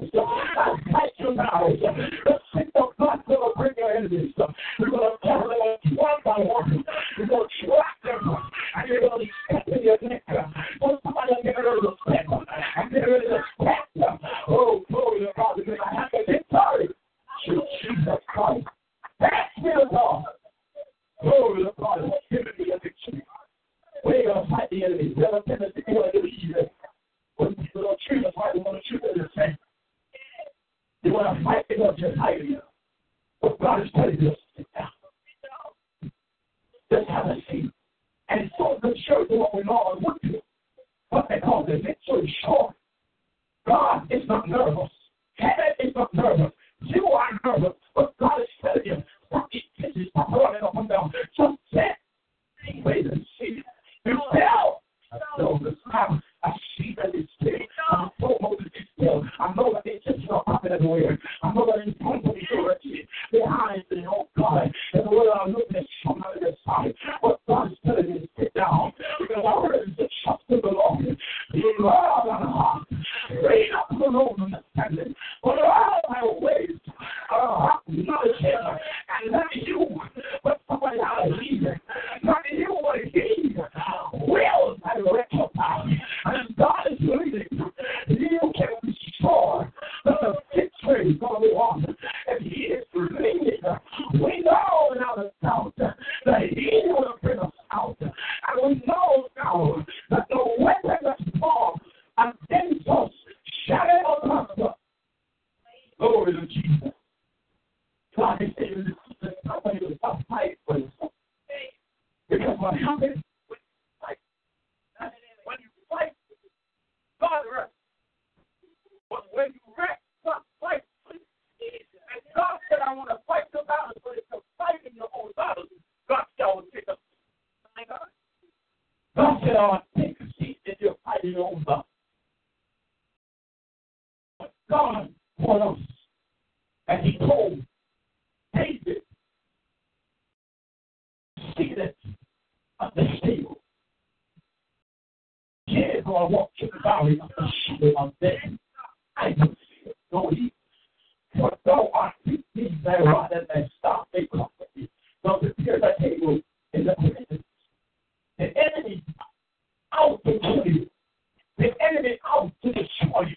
Enemy 161.90 162.08
it 162.10 162.20
out 162.26 162.52
to 162.62 162.72
destroy 162.72 163.22
you. 163.22 163.36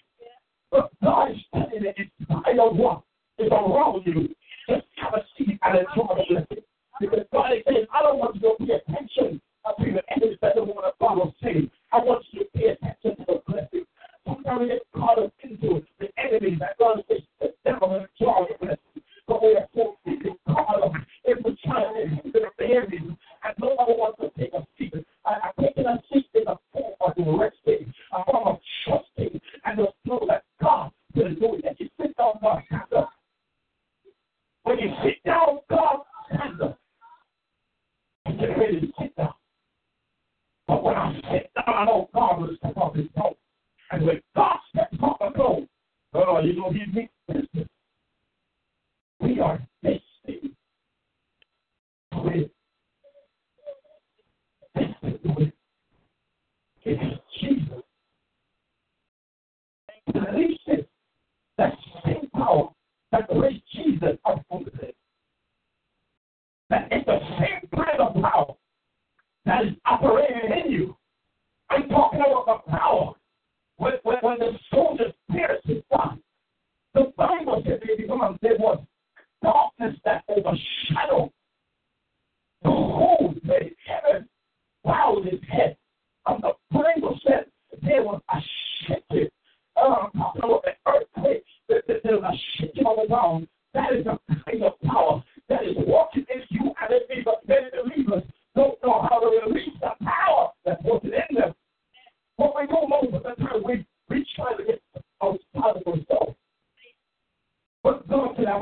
But 0.71 0.91
God 1.03 1.31
is 1.31 1.37
sending 1.53 1.85
it 1.85 1.95
inside 1.97 2.59
of 2.59 2.75
what 2.75 3.01
is 3.39 3.51
around 3.51 4.03
you. 4.05 4.29
Just 4.69 4.85
have 4.97 5.13
a 5.13 5.25
seat 5.37 5.59
and 5.61 5.79
enjoy 5.79 6.15
the 6.15 6.23
blessing. 6.29 6.63
Because 6.99 7.25
God 7.31 7.53
is 7.53 7.63
saying, 7.67 7.85
I 7.93 8.01
don't 8.03 8.19
want 8.19 8.35
you 8.35 8.41
to 8.41 8.65
pay 8.65 8.73
attention 8.73 9.41
to 9.65 9.91
the 9.91 10.01
enemies 10.15 10.37
that 10.41 10.55
don't 10.55 10.67
want 10.67 10.85
to 10.85 10.93
follow 10.99 11.33
sin. 11.41 11.69
I 11.91 11.97
want 11.97 12.25
you 12.31 12.41
to 12.41 12.45
pay 12.55 12.67
attention 12.67 13.17
to 13.17 13.25
the 13.27 13.41
blessing. 13.47 13.85
Sometimes 14.25 14.59
we 14.61 14.67
get 14.67 14.81
caught 14.95 15.19
up 15.19 15.33
into 15.43 15.83
the 15.99 16.07
enemies 16.17 16.59
that 16.59 16.77
God 16.77 17.03
is 17.09 17.21
when 74.23 74.39
the 74.39 74.57
soldiers 74.73 75.13
pierced 75.29 75.67
his 75.67 75.83
side, 75.91 76.17
the 76.93 77.11
Bible 77.17 77.61
said 77.65 77.81
they 77.85 78.01
become 78.01 78.37
there 78.41 78.55
was 78.57 78.79
darkness 79.43 79.97
that 80.05 80.23
overshadowed 80.29 81.29
the 82.63 82.69
whole 82.69 83.33
the 83.43 83.71
heaven 83.85 84.29
bowed 84.85 85.25
his 85.25 85.41
head. 85.49 85.75
And 86.25 86.41
the 86.41 86.53
Bible 86.71 87.19
said 87.27 87.47
there 87.81 87.99
uh, 87.99 88.03
was 88.03 88.21
a 88.33 88.37
shaking, 88.87 89.27
um, 89.75 90.09
an 90.13 90.73
earthquake, 90.87 91.43
there, 91.67 91.83
there 91.87 92.17
was 92.17 92.33
a 92.33 92.61
shaking 92.61 92.83
the 92.83 93.05
ground. 93.09 93.47
That 93.73 93.91
is 93.91 94.05
the 94.05 94.17
kind 94.45 94.63
of 94.63 94.79
power 94.81 95.21
that 95.49 95.63
is 95.65 95.75
walking 95.75 96.25
in 96.33 96.43
you 96.49 96.71
and 96.81 96.93
in 96.93 97.17
me, 97.17 97.23
but 97.25 97.41
then. 97.45 97.62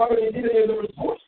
already 0.01 0.31
did 0.31 0.45
it 0.45 0.55
in 0.63 0.67
the 0.67 0.81
resource. 0.81 1.20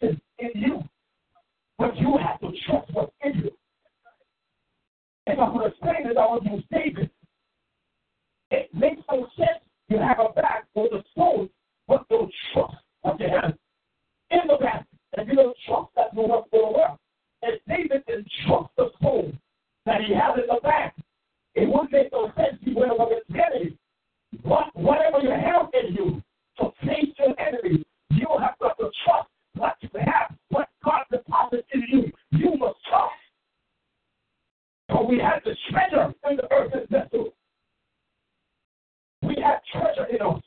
else? 40.19 40.43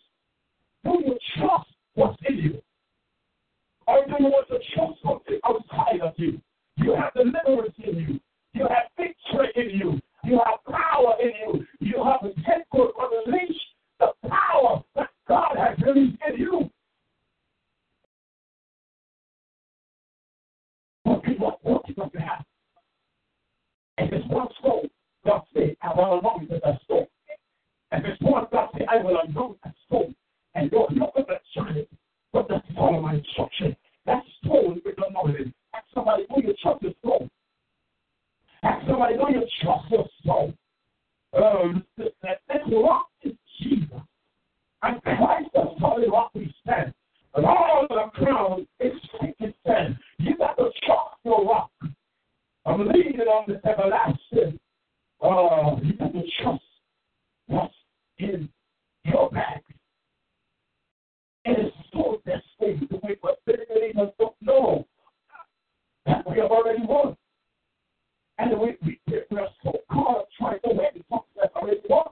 Do 0.84 1.02
you 1.04 1.18
trust 1.38 1.70
what's 1.94 2.18
in 2.28 2.36
you? 2.38 2.62
Or 3.86 4.04
do 4.04 4.14
you 4.18 4.26
want 4.26 4.48
to 4.48 4.58
trust 4.74 5.00
something 5.02 5.38
outside 5.44 6.00
of 6.00 6.14
you? 6.16 6.40
You 6.76 6.94
have 6.94 7.14
deliverance 7.14 7.74
in 7.78 7.96
you. 7.96 8.20
You 8.52 8.66
have 8.68 8.88
victory 8.96 9.50
in 9.56 9.78
you. 9.78 10.00
You 10.24 10.40
have 10.44 10.64
power 10.64 11.14
in 11.20 11.32
you. 11.46 11.66
You 11.80 12.02
have 12.04 12.22
a 12.22 12.34
temple 12.42 12.92
unleashed 13.26 13.60
the 14.00 14.12
power 14.28 14.82
that 14.94 15.10
God 15.28 15.56
has 15.56 15.78
released 15.84 16.18
in 16.28 16.40
you. 16.40 16.70
But 21.04 21.22
people 21.22 21.46
are 21.46 21.58
walking 21.62 21.94
on 21.98 22.10
that. 22.14 22.44
And 23.98 24.10
this 24.10 24.22
one 24.28 24.48
soul, 24.62 24.86
God 25.24 25.42
said, 25.54 25.76
I 25.82 25.94
will 25.94 26.20
along 26.20 26.48
with 26.50 26.62
that 26.62 26.80
soul. 26.88 27.08
And 27.96 28.04
before 28.04 28.46
God 28.52 28.68
said, 28.74 28.86
I 28.90 29.02
will 29.02 29.18
anoint 29.26 29.56
a 29.64 29.72
stone, 29.86 30.14
and 30.54 30.70
you 30.70 30.86
look 30.90 31.14
at 31.16 31.28
that 31.28 31.40
child, 31.54 31.86
but 32.30 32.46
that's 32.46 32.66
all 32.76 33.00
my 33.00 33.14
instruction. 33.14 33.74
That 34.04 34.22
stone 34.44 34.82
will 34.84 35.04
anoint 35.08 35.38
him. 35.38 35.54
Ask 35.74 35.86
somebody, 35.94 36.26
will 36.28 36.42
you 36.42 36.54
trust 36.62 36.82
the 36.82 36.94
stone? 37.02 37.30
Ask 38.62 38.86
somebody, 38.86 39.16
will 39.16 39.30
you 39.30 39.46
trust 39.62 39.86
the 39.88 40.04
stone? 40.20 40.54
Um, 41.32 41.86
oh, 41.98 42.04
that, 42.22 42.40
that, 42.48 42.60
rock 42.70 43.06
is 43.22 43.32
Jesus. 43.62 43.88
And 44.82 45.02
Christ 45.02 45.48
the 45.54 45.64
solid 45.80 46.10
rock 46.12 46.32
we 46.34 46.54
stand. 46.62 46.92
And 47.34 47.46
all 47.46 47.86
the 47.88 48.10
crown 48.12 48.66
is 48.78 48.92
taken 49.22 49.54
stand. 49.62 49.96
You 50.18 50.36
got 50.36 50.58
to 50.58 50.68
trust 50.84 51.16
your 51.24 51.46
rock. 51.46 51.70
I'm 52.66 52.88
leaning 52.88 53.20
on 53.20 53.44
this 53.48 53.60
everlasting. 53.64 54.60
Oh, 55.22 55.80
you 55.82 55.94
got 55.94 56.12
to 56.12 56.22
trust. 56.42 56.62
That's 57.48 57.72
is 58.18 58.46
your 59.04 59.30
back. 59.30 59.62
And 61.44 61.56
It 61.58 61.66
is 61.66 61.72
so 61.92 62.20
destined 62.26 62.88
to 62.90 63.00
we 63.04 63.14
particularly 63.16 63.90
even 63.90 64.10
don't 64.18 64.34
know 64.40 64.86
that 66.06 66.28
we 66.28 66.38
have 66.38 66.50
already 66.50 66.82
won. 66.84 67.16
And 68.38 68.58
we, 68.60 68.76
we, 68.84 69.00
we 69.06 69.38
are 69.38 69.48
so 69.62 69.72
caught 69.90 70.18
up 70.18 70.28
trying 70.38 70.60
to 70.60 70.68
win 70.68 71.02
something 71.08 71.26
that's 71.40 71.54
already 71.54 71.80
won. 71.88 72.08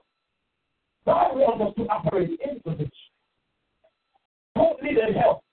God 1.04 1.36
wants 1.36 1.64
us 1.64 1.84
to 1.84 1.90
operate 1.90 2.40
into 2.40 2.78
this. 2.78 2.90
Don't 4.54 4.82
need 4.82 4.96
any 4.98 5.18
help. 5.18 5.43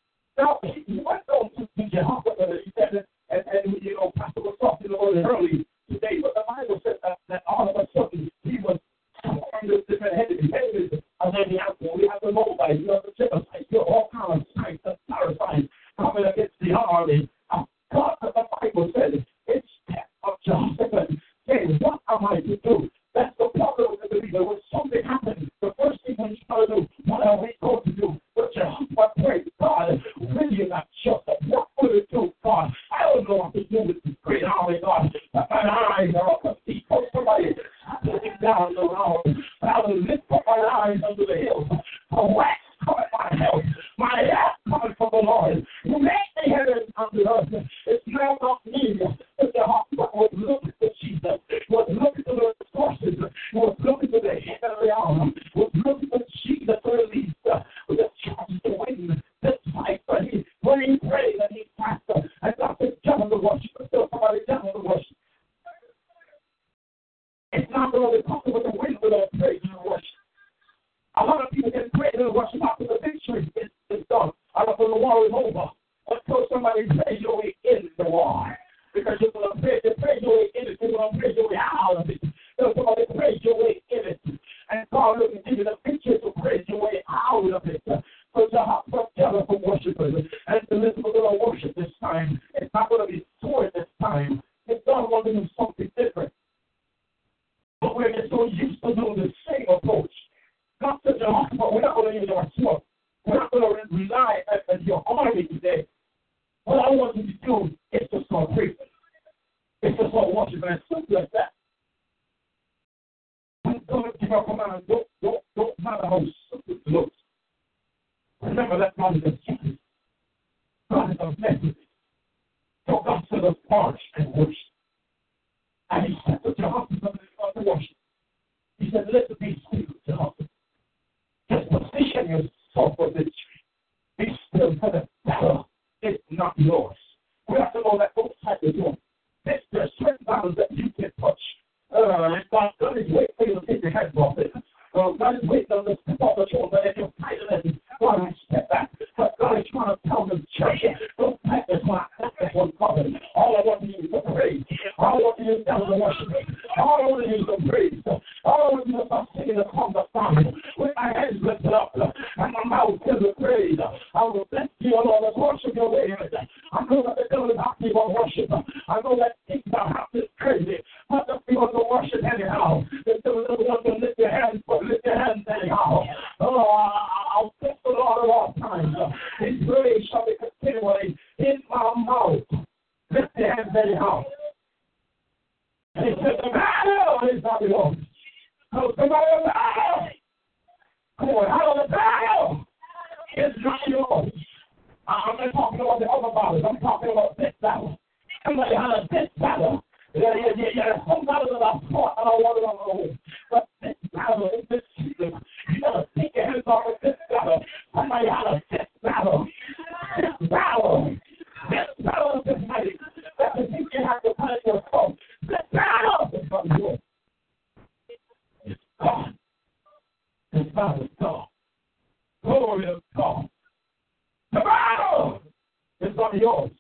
not 226.31 226.41
yours. 226.41 226.71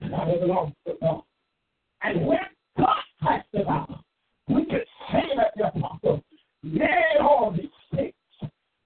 And 0.00 0.14
I 0.14 0.24
belong 0.38 0.74
to 0.86 0.94
God. 1.00 1.22
And 2.02 2.26
when 2.26 2.38
God 2.78 2.88
has 3.20 3.42
the 3.52 3.60
ah, 3.68 3.86
power, 3.86 4.00
we 4.48 4.66
can 4.66 4.80
say 5.12 5.22
that 5.36 5.52
the 5.56 5.68
apostle, 5.68 6.22
yea, 6.62 6.86
all 7.20 7.54
these 7.56 7.66
things. 7.94 8.12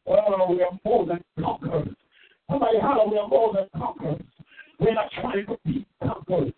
Oh, 0.06 0.46
we 0.50 0.62
are 0.62 0.78
more 0.84 1.06
than 1.06 1.20
conquerors. 1.40 1.88
Somebody 2.50 2.78
holler, 2.80 3.10
we 3.10 3.18
are 3.18 3.28
more 3.28 3.54
than 3.54 3.66
conquerors. 3.76 4.22
We're 4.78 4.94
not 4.94 5.10
trying 5.20 5.46
to 5.46 5.58
be 5.64 5.86
conquerors. 6.02 6.52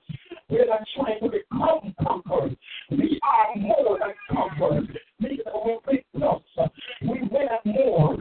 We're 0.50 0.66
not 0.66 0.80
trying 0.96 1.20
to 1.20 1.28
become 1.28 1.94
conquerors. 2.02 2.56
We 2.90 3.20
are 3.22 3.56
more 3.56 3.98
than 4.00 4.36
conquerors. 4.36 4.88
We're 5.20 5.78
big 5.88 6.04
plus. 6.16 6.42
We 7.02 7.20
win 7.30 7.48
more. 7.64 8.14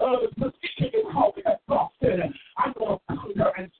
Uh, 0.00 0.16
the 0.22 0.28
position 0.34 0.86
is 0.94 1.06
how 1.12 1.32
we 1.36 1.42
have 1.46 1.58
gotten. 1.68 2.34
I'm 2.56 2.72
going 2.78 2.98
to 2.98 3.16
conquer 3.16 3.52
and 3.58 3.70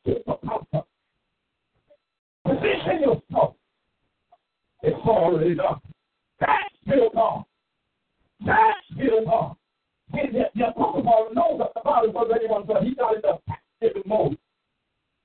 already 5.33 5.55
done. 5.55 5.81
That's 6.41 6.75
still 6.87 7.11
God. 7.15 7.45
That's 8.45 8.79
still 8.95 9.25
God. 9.25 9.57
The, 10.13 10.45
the 10.55 10.69
Apostle 10.69 11.03
Paul 11.03 11.29
knows 11.33 11.59
that 11.59 11.73
the 11.75 11.81
Bible 11.85 12.13
was 12.13 12.31
anyone, 12.39 12.65
but 12.67 12.83
he 12.83 12.95
got 12.95 13.15
in 13.15 13.23
the 13.23 13.39
active 13.51 14.03
mode. 14.07 14.37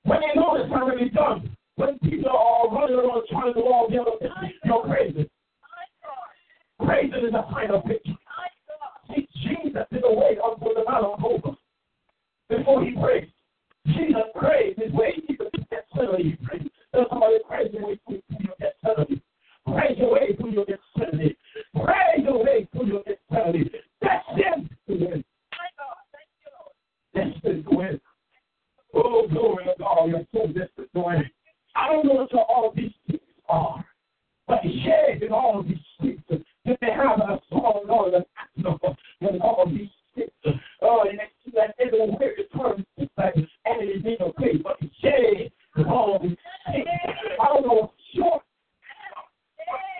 When 0.04 0.20
you 0.22 0.40
know 0.40 0.56
it's 0.56 0.72
already 0.72 1.10
done, 1.10 1.50
when 1.76 1.98
people 1.98 2.30
are 2.30 2.68
running 2.70 2.96
around 2.96 3.24
trying 3.30 3.52
to 3.52 3.60
do 3.60 3.66
all 3.66 3.88
the 3.90 4.00
other 4.00 4.12
you're 4.64 4.82
crazy. 4.82 5.30
Crazy 6.80 7.16
is 7.16 7.34
a 7.34 7.52
final 7.52 7.82
picture. 7.82 8.12
See, 9.08 9.28
Jesus 9.42 9.84
did 9.92 10.04
away 10.04 10.38
unto 10.42 10.74
the 10.74 10.84
Mount 10.88 11.04
of 11.04 11.18
Hope 11.18 11.56
before 12.48 12.84
he 12.84 12.92
prayed. 12.92 13.32
Jesus 13.86 14.22
prayed 14.34 14.78
his 14.78 14.92
way. 14.92 15.14
He 15.26 15.36
could 15.36 15.52
get 15.70 15.84
settled. 15.94 16.20
He 16.20 16.36
prayed. 16.44 16.70
Your 16.98 17.20
way 17.20 17.38
your 19.96 20.12
way 20.12 20.28
your 22.16 22.42
way 22.44 22.68
your 22.74 23.02
to 24.86 24.94
win. 24.94 25.24
To 27.44 27.62
win. 27.70 28.00
Oh, 28.94 29.26
glory 29.28 29.64
to 29.64 29.74
God. 29.78 30.08
You're 30.08 30.26
so 30.32 30.46
to 30.46 30.88
win. 30.94 31.30
I 31.76 31.88
don't 31.88 32.06
know 32.06 32.14
what 32.14 32.32
all 32.34 32.72
these 32.74 32.92
things 33.06 33.20
are, 33.48 33.84
but 34.46 34.60
shared 34.84 35.22
in 35.22 35.32
all 35.32 35.62
these 35.62 35.78
things. 36.00 36.20
If 36.64 36.80
they 36.80 36.90
have 36.90 37.20
a 37.20 37.40
song 37.48 37.84
or 37.88 38.08
an 38.14 38.24
actor 38.36 38.96
in 39.20 39.40
all 39.40 39.66
these 39.66 39.88
things, 40.14 40.30
oh, 40.82 41.04
and 41.08 41.18
they 41.18 41.30
see 41.44 41.52
that 41.54 41.74
everywhere 41.78 42.32
it 42.36 42.50
turns, 42.56 42.84
it's 42.96 43.12
like 43.16 43.34
enemy 43.66 43.98
being 43.98 44.16
okay, 44.20 44.56
but 44.62 44.76
it's 44.80 44.94
shared 45.00 45.52
in 45.76 45.84
all 45.84 46.18
these 46.20 46.36
things. 46.72 46.86
I 47.40 47.46
don't 47.46 47.66
know 47.66 47.74
what's 47.74 47.94
short. 48.14 48.42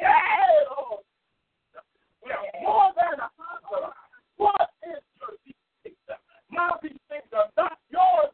Yeah, 0.00 0.10
Lord. 0.70 1.02
We 2.24 2.30
are 2.32 2.44
more 2.62 2.90
than 2.96 3.20
a 3.20 3.28
conqueror. 3.34 3.92
What 4.36 4.70
is 4.86 5.02
your 5.18 5.34
these 5.44 5.54
things? 5.82 5.96
Now 6.50 6.78
these 6.82 6.98
things 7.08 7.28
are 7.34 7.50
not 7.56 7.78
yours, 7.90 8.32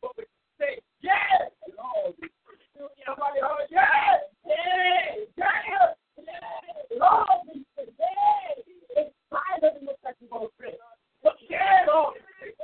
but 0.00 0.12
we 0.16 0.24
say 0.58 0.80
yes 1.02 1.50
in 1.66 1.74
all 1.78 2.14
these 2.20 2.30
things. 2.46 2.90
Somebody 3.04 3.40
holler, 3.42 3.66
yes, 3.70 4.30
yes, 4.46 5.26
yes, 5.36 5.96
yes, 6.16 6.86
in 6.94 7.02
all 7.02 7.42
these 7.52 7.66
things. 7.76 7.90
Yes. 7.98 8.62
In 8.96 9.06
spite 9.26 9.62
of 9.66 9.74
the 9.80 9.92
that 10.04 10.14
you're 10.20 10.30
going 10.30 10.46
to 10.46 10.62
face. 10.62 10.80
But 11.22 11.36
yes, 11.48 11.88
all 11.92 12.14
these 12.14 12.22
things. 12.40 12.56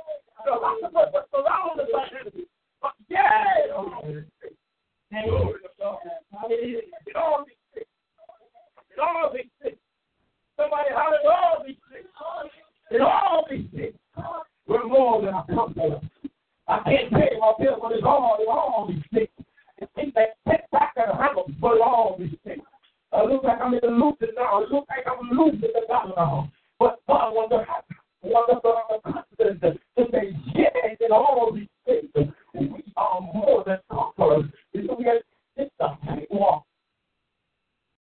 So 0.45 0.59
lots 0.63 0.81
of 0.83 0.95
us 0.95 1.11
are 1.13 1.27
surrounded 1.29 1.91
by 1.91 2.07
enemies. 2.15 2.47
But 2.81 2.95
yes, 3.09 3.75
all 3.75 4.01
these 4.07 4.23
things. 4.41 4.57
Glory 5.11 5.59
to 5.61 5.69
God. 5.79 5.97
Hallelujah. 6.31 6.81
In 7.07 7.15
all 7.15 7.45
these 7.45 7.55
things. 7.73 7.87
In 8.93 8.99
all 8.99 9.31
these 9.33 9.51
things. 9.61 9.77
Somebody 10.57 10.89
holler, 10.91 11.19
in 11.21 11.29
all 11.29 11.63
these 11.65 11.77
things. 11.91 12.07
In 12.91 13.01
all 13.01 13.45
these 13.49 13.69
things. 13.73 13.95
We're 14.67 14.87
more 14.87 15.21
than 15.21 15.33
a 15.33 15.45
conqueror. 15.53 16.01
I 16.67 16.79
can't 16.83 17.13
pay 17.13 17.37
my 17.39 17.53
bill, 17.59 17.77
but 17.81 17.93
it's 17.93 18.03
all, 18.03 18.35
it's 18.39 18.49
all 18.49 18.87
these 18.89 19.03
things. 19.13 19.29
It 19.77 19.89
things 19.95 20.13
that 20.15 20.35
sit 20.49 20.69
back 20.71 20.93
and 20.97 21.17
handle, 21.17 21.49
but 21.61 21.79
all 21.79 22.17
these 22.19 22.35
things. 22.43 22.63
I 23.13 23.23
look 23.23 23.43
like 23.43 23.61
I'm 23.61 23.73
in 23.75 23.79
the 23.81 23.87
loop 23.87 24.17
now. 24.35 24.63
It 24.63 24.71
looks 24.71 24.87
like 24.89 25.05
I'm 25.07 25.29
losing 25.29 25.61
the 25.61 25.85
battle 25.87 26.13
now. 26.17 26.51
But 26.79 26.99
God 27.07 27.33
wants 27.33 27.55
to 27.55 27.59
have 27.59 27.83
wonderful 28.21 28.83
confidence 29.05 29.61
to 29.61 30.05
say, 30.11 30.35
yes, 30.53 30.97
in 30.99 31.11
all 31.11 31.51
these 31.53 31.69
things, 31.85 32.09
we 32.53 32.83
are 32.97 33.21
more 33.97 34.13
than 34.15 34.51
conquerors. 34.51 34.51
Because 34.73 34.97
we 34.97 35.05
have 35.05 35.17
it's 35.55 35.71
a 35.79 35.97
tight 36.05 36.27
walk. 36.29 36.63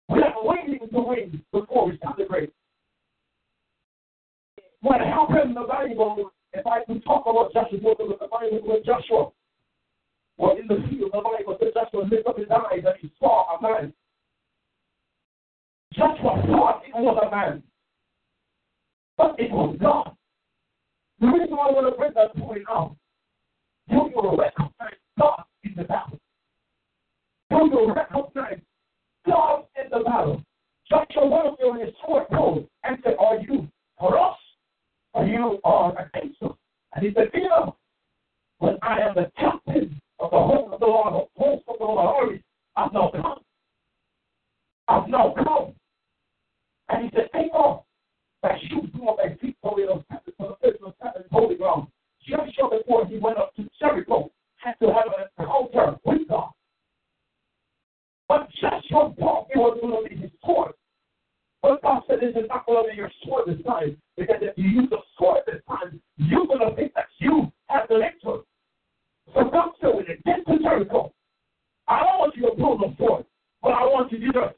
We're 0.08 0.20
not 0.20 0.44
waiting 0.44 0.78
to 0.78 1.00
win 1.00 1.42
before 1.52 1.86
we 1.86 1.98
celebrate. 2.02 2.52
What 4.80 5.00
happened 5.00 5.50
in 5.50 5.54
the 5.54 5.62
Bible, 5.68 6.32
if 6.52 6.66
I 6.66 6.84
can 6.84 7.00
talk 7.02 7.24
about 7.26 7.52
Joshua, 7.52 7.78
go 7.80 7.94
to 7.94 8.16
the 8.18 8.26
Bible 8.26 8.60
with 8.62 8.84
Joshua. 8.84 9.30
Well, 10.38 10.56
in 10.56 10.66
the 10.66 10.82
field, 10.88 11.10
the 11.12 11.20
Bible 11.20 11.56
says 11.60 11.72
Joshua 11.74 12.02
lifted 12.02 12.26
up 12.26 12.38
his 12.38 12.48
eyes 12.50 12.82
and 12.84 12.94
he 13.00 13.12
saw 13.18 13.56
a 13.56 13.62
man. 13.62 13.92
Joshua 15.94 16.42
thought 16.46 16.82
it 16.86 16.94
was 16.94 17.22
a 17.22 17.30
man, 17.30 17.62
but 19.18 19.38
it 19.38 19.50
was 19.52 19.76
God. 19.80 20.16
The 21.20 21.26
reason 21.26 21.50
why 21.50 21.68
I 21.68 21.72
want 21.72 21.92
to 21.92 21.98
bring 21.98 22.14
that 22.14 22.34
point 22.36 22.62
out, 22.68 22.96
you 23.88 24.10
will 24.14 24.36
recognize 24.36 24.96
God 25.18 25.44
in 25.64 25.74
the 25.76 25.84
battle. 25.84 26.18
You 27.50 27.70
will 27.70 27.94
recognize 27.94 28.60
God 29.26 29.64
in 29.76 29.90
the 29.90 30.04
battle. 30.04 30.42
Joshua 30.88 31.26
went 31.26 31.46
up 31.46 31.56
there 31.58 31.72
with 31.72 31.82
his 31.82 31.94
sword 32.04 32.24
pulled 32.30 32.66
and 32.84 32.98
said, 33.04 33.16
Are 33.18 33.38
you 33.38 33.68
for 33.98 34.18
us? 34.18 34.36
Or 35.14 35.26
you 35.26 35.60
are 35.64 35.92
against 35.92 36.42
us? 36.42 36.52
And 36.94 37.06
he 37.06 37.12
said, 37.14 37.30
Fear, 37.32 37.72
when 38.58 38.78
I 38.82 39.00
am 39.00 39.14
the 39.14 39.30
captain 39.38 40.00
of 40.18 40.30
the 40.30 40.38
host 40.38 40.72
of 40.72 40.80
the 40.80 40.86
Lord, 40.86 41.14
the 41.14 41.42
host 41.42 41.62
of 41.68 41.78
the 41.78 41.84
Lord 41.84 42.22
armies, 42.22 42.42
I've 42.76 42.92
now 42.92 43.10
come. 43.14 43.38
I've 44.88 45.08
now 45.08 45.34
come. 45.44 45.74
And 46.88 47.04
he 47.04 47.10
said, 47.16 47.28
Take 47.34 47.52
off 47.52 47.84
thy 48.42 48.58
shoes 48.68 48.90
from 48.92 49.08
off 49.08 49.18
thy 49.18 49.36
feet, 49.36 49.56
for 49.62 49.76
the 49.76 50.04
for 50.36 50.56
the 50.60 50.70
business 50.70 50.92
of 51.00 51.24
holy 51.30 51.56
ground. 51.56 51.88
Joshua, 52.26 52.78
before 52.78 53.06
he 53.06 53.18
went 53.18 53.38
up 53.38 53.54
to 53.56 53.68
Jericho, 53.80 54.30
had 54.56 54.74
to 54.80 54.86
have 54.86 55.06
an 55.06 55.26
encounter 55.38 55.98
with 56.04 56.28
God. 56.28 56.50
But 58.28 58.48
Joshua 58.60 59.12
thought 59.18 59.48
it 59.50 59.58
was 59.58 59.78
going 59.82 60.02
to 60.02 60.08
be 60.08 60.22
his 60.22 60.30
sword. 60.44 60.72
But 61.60 61.82
God 61.82 62.02
said, 62.08 62.20
This 62.20 62.34
is 62.34 62.48
not 62.48 62.64
going 62.66 62.84
to 62.84 62.90
be 62.90 62.96
your 62.96 63.10
sword 63.24 63.44
this 63.46 63.64
time. 63.66 63.96
Because 64.16 64.38
if 64.40 64.56
you 64.56 64.68
use 64.68 64.90
the 64.90 64.98
sword 65.18 65.42
this 65.46 65.60
time, 65.68 66.00
you're 66.16 66.46
going 66.46 66.60
to 66.60 66.74
think 66.74 66.94
that 66.94 67.06
you 67.18 67.52
have 67.68 67.88
the 67.88 67.98
victory. 67.98 68.40
So 69.34 69.44
God 69.50 69.70
said, 69.80 69.94
when 69.94 70.04
you 70.08 70.16
get 70.24 70.46
to 70.46 70.58
Jericho, 70.62 71.12
I 71.88 72.00
don't 72.00 72.18
want 72.18 72.31
you 72.42 72.52
pull 72.58 72.78
the 72.78 72.94
sword, 72.98 73.24
but 73.62 73.72
I 73.72 73.82
want 73.84 74.12
you 74.12 74.18
to 74.18 74.26
just, 74.26 74.54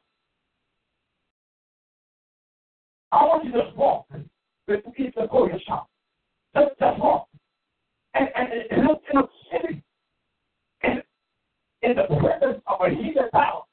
I 3.12 3.24
want 3.24 3.44
you 3.44 3.52
to 3.52 3.62
just 3.62 3.76
walk 3.76 4.06
with 4.66 4.80
the 4.84 5.28
Korea 5.28 5.58
shop. 5.66 5.88
Just, 6.56 6.78
just 6.78 6.98
walk. 6.98 7.28
And, 8.14 8.28
and, 8.36 8.48
and 8.70 8.86
look 8.86 9.02
in. 9.12 9.82
And 10.82 11.02
in 11.82 11.96
the 11.96 12.04
presence 12.20 12.62
of 12.66 12.80
a 12.80 12.90
heathen 12.90 13.28
battle, 13.32 13.68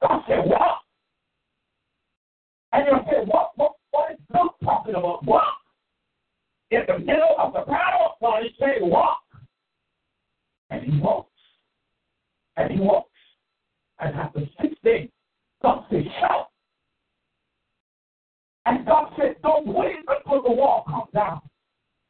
God 0.00 0.22
said, 0.28 0.44
walk. 0.46 0.80
And 2.72 2.86
you'll 2.90 3.04
say, 3.04 3.24
what, 3.26 3.52
what, 3.56 3.72
what 3.90 4.12
is 4.12 4.18
God 4.32 4.48
talking 4.62 4.94
about? 4.94 5.24
Walk. 5.24 5.44
In 6.70 6.82
the 6.88 6.98
middle 6.98 7.36
of 7.38 7.52
the 7.52 7.60
battle, 7.60 8.16
God 8.20 8.44
is 8.44 8.52
saying, 8.58 8.90
walk. 8.90 9.20
And 10.70 10.82
he 10.82 11.00
walks. 11.00 11.30
And 12.56 12.70
he 12.72 12.80
walks. 12.80 13.10
And 14.04 14.16
after 14.16 14.40
six 14.60 14.74
days, 14.84 15.08
God 15.62 15.86
said, 15.90 16.04
shout. 16.20 16.48
And 18.66 18.84
God 18.84 19.12
said, 19.16 19.36
don't 19.42 19.66
wait 19.66 19.96
until 20.06 20.42
the 20.42 20.52
wall 20.52 20.84
comes 20.86 21.10
down. 21.14 21.40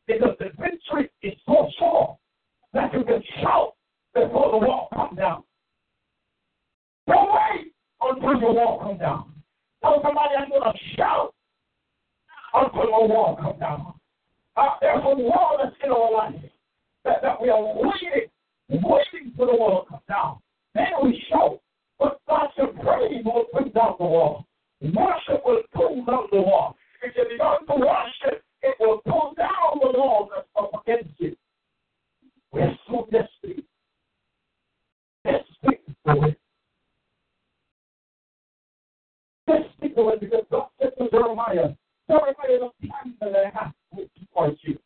Because 0.09 0.37
the 0.41 0.47
victory 0.61 1.09
is 1.23 1.35
so 1.47 1.69
sure 1.79 2.19
that 2.73 2.93
you 2.93 3.05
can 3.05 3.23
shout 3.41 3.75
before 4.13 4.51
the 4.51 4.67
wall 4.67 4.89
comes 4.93 5.17
down. 5.17 5.45
Don't 7.07 7.29
wait 7.33 7.73
until 8.03 8.41
the 8.41 8.53
wall 8.53 8.81
comes 8.83 8.99
down. 8.99 9.33
Tell 9.81 10.01
somebody 10.03 10.35
I'm 10.37 10.49
going 10.49 10.63
to 10.63 10.97
shout 10.97 11.33
until 12.55 12.83
the 12.83 13.15
wall 13.15 13.39
comes 13.41 13.61
down. 13.61 13.95
Uh, 14.57 14.69
there's 14.81 15.03
a 15.05 15.15
wall 15.17 15.59
that's 15.63 15.77
in 15.85 15.91
our 15.93 16.13
life 16.13 16.35
that, 17.05 17.23
that 17.23 17.41
we 17.41 17.51
are 17.51 17.63
waiting, 17.63 18.29
waiting 18.69 19.33
for 19.37 19.47
the 19.47 19.53
wall 19.53 19.85
to 19.85 19.91
come 19.91 20.01
down. 20.09 20.39
Then 20.75 20.87
we 21.05 21.23
shout. 21.31 21.61
But 21.99 22.21
said, 22.57 22.81
praise 22.83 23.25
will 23.25 23.47
bring 23.53 23.71
down 23.71 23.97
the 23.99 24.05
wall. 24.05 24.47
Worship 24.81 25.45
will 25.45 25.63
pull 25.73 26.05
down 26.05 26.27
the 26.33 26.41
wall. 26.41 26.77
If 27.03 27.15
you 27.17 27.25
begin 27.25 27.39
to 27.39 27.87
worship, 27.87 28.43
it 28.63 28.77
will 28.81 29.01
pull 29.07 29.35
down 29.37 29.81
the 29.81 29.99
wall 29.99 30.31
that's 30.35 30.49
up 30.59 30.83
against 30.87 31.11
you. 31.19 31.37
We're 32.53 32.77
so 32.89 33.09
desperate. 33.11 33.65
Desperate 35.25 35.85
for 36.05 36.29
it. 36.29 36.39
Desperate 39.47 39.95
for 39.95 40.13
it 40.15 40.21
because 40.21 40.45
God 40.51 40.69
said 40.81 40.93
to 40.99 41.11
Jeremiah, 41.11 41.75
Jeremiah, 42.09 42.35
the 42.49 42.89
time 42.89 43.15
that 43.21 43.33
I 43.35 43.51
have 43.59 43.73
with 43.93 44.09
towards 44.33 44.59
you, 44.63 44.79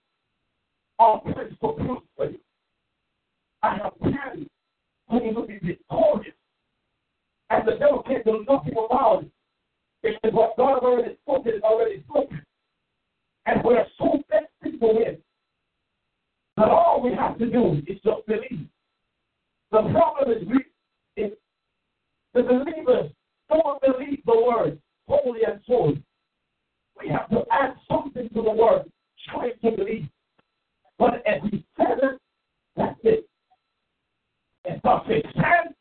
plans 0.99 1.55
for 1.61 1.75
prosper 1.75 2.33
you. 2.33 2.39
I 3.63 3.77
have 3.77 3.99
plans 4.01 4.49
for 5.09 5.23
you 5.23 5.35
to 5.35 5.43
be 5.47 5.59
victorious. 5.59 6.35
And 7.51 7.67
the 7.67 7.73
devil 7.79 8.03
can't 8.07 8.25
do 8.25 8.45
nothing 8.49 8.73
about 8.73 9.25
it. 9.25 9.31
Because 10.03 10.35
what 10.35 10.57
God 10.57 10.75
has 10.75 10.83
already 10.83 11.17
spoken 11.23 11.55
is 11.55 11.63
already 11.63 12.05
spoken. 12.09 12.43
And 13.47 13.65
we're 13.65 13.87
so 13.99 14.23
desperate 14.31 14.81
to 14.81 14.87
win 14.87 15.19
that 16.57 16.69
all 16.69 17.01
we 17.03 17.15
have 17.15 17.39
to 17.39 17.51
do 17.51 17.83
is 17.87 17.99
just 18.05 18.27
believe. 18.27 18.69
The 19.71 19.83
problem 19.83 20.31
is 20.31 20.49
we, 20.49 21.23
is 21.23 21.33
the 22.35 22.43
believers 22.43 23.11
don't 23.49 23.81
believe 23.81 24.23
the 24.27 24.43
word 24.47 24.79
wholly 25.09 25.41
and 25.47 25.61
solely. 25.67 26.03
We 27.01 27.09
have 27.09 27.31
to 27.31 27.45
add 27.51 27.75
something 27.89 28.29
to 28.29 28.43
the 28.43 28.51
word, 28.51 28.91
trying 29.31 29.53
to 29.65 29.71
believe. 29.71 30.09
But 30.99 31.27
as 31.27 31.41
he 31.51 31.65
says 31.79 31.99
it, 32.03 32.21
that's 32.77 32.99
it. 33.05 33.29
God 34.85 35.03
says, 35.09 35.23
stand, 35.31 35.75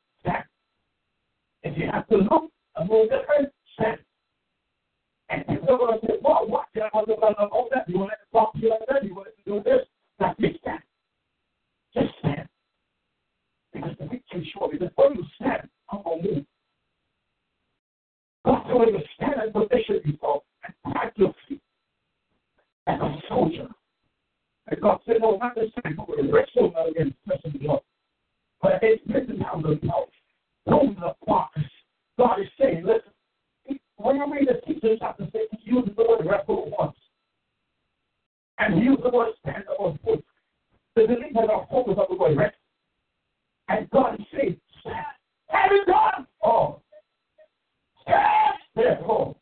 If 1.68 1.78
you 1.78 1.90
have 1.92 2.08
to 2.08 2.16
look 2.16 2.50
a 2.78 2.82
little 2.82 3.04
different, 3.04 3.52
stand. 3.74 3.98
And 5.28 5.46
people 5.48 5.74
are 5.74 5.78
going 5.78 6.00
to 6.00 6.08
say, 6.08 6.14
well, 6.22 6.48
what? 6.48 6.68
I 6.76 6.90
want 6.94 7.08
to 7.10 7.16
know 7.20 7.68
that. 7.76 7.90
You 7.90 8.00
want 8.00 8.12
to 8.12 8.18
talk 8.32 8.54
to 8.54 8.60
you 8.60 8.70
like 8.70 8.88
that? 8.88 9.04
You 9.04 9.14
want 9.14 9.28
to 9.28 9.44
do 9.46 9.62
this? 9.66 9.86
That's 10.18 10.40
it, 10.40 10.58
stand. 10.62 10.80
Just 11.94 12.14
stand. 12.20 12.48
Because 13.74 13.92
the 14.00 14.06
victory 14.06 14.42
is 14.42 14.48
sure. 14.54 14.70
Because 14.72 14.90
when 14.96 15.16
you 15.16 15.26
stand, 15.36 15.68
I'm 15.92 16.04
going 16.04 16.24
to 16.24 16.36
move. 16.36 16.46
God 18.46 18.64
told 18.70 18.88
you 18.88 18.94
to 19.00 19.04
stand 19.16 19.42
and 19.42 19.52
position 19.52 20.00
yourself 20.06 20.44
and 20.64 20.94
pack 20.94 21.12
your 21.18 21.34
feet 21.50 21.62
as 22.88 23.02
a 23.02 23.16
soldier. 23.28 23.68
And 24.68 24.82
God 24.82 25.02
said, 25.06 25.18
no, 25.20 25.36
not 25.36 25.56
this 25.56 25.72
time, 25.84 25.96
but 25.98 26.08
we're 26.08 26.34
wrestling 26.34 26.72
not 26.74 26.92
against 26.92 27.18
flesh 27.26 27.42
and 27.44 27.60
blood. 27.60 27.82
But 28.62 28.80
it's 28.82 29.02
principalities 29.12 29.80
of 29.84 29.90
power. 29.90 30.06
Those 30.68 30.96
box. 31.26 31.60
God 32.18 32.42
is 32.42 32.48
saying, 32.60 32.84
listen, 32.86 33.12
when 33.98 34.16
you 34.16 34.32
read 34.32 34.48
the 34.48 34.62
teachers 34.66 35.00
chapter 35.02 35.26
6, 35.32 35.34
he 35.60 35.72
uses 35.72 35.92
the 35.98 36.04
word 36.04 36.26
wrestle 36.26 36.72
once. 36.78 36.96
And 38.60 38.76
he 38.76 38.82
used 38.82 39.04
the 39.04 39.10
word 39.10 39.34
stand 39.42 39.64
or 39.78 39.98
foot. 40.04 40.24
The 40.96 41.08
believers 41.08 41.50
are 41.52 41.68
focused 41.70 42.00
on 42.00 42.06
the 42.10 42.16
word 42.16 42.38
rest. 42.38 42.56
And 43.70 43.90
God 43.90 44.20
is 44.20 44.26
saying, 44.32 44.58
stand. 44.82 45.06
Have 45.48 45.72
it 45.72 45.88
done. 45.88 46.28
Oh. 46.44 46.82
Stand 48.04 48.58
therefore. 48.76 49.36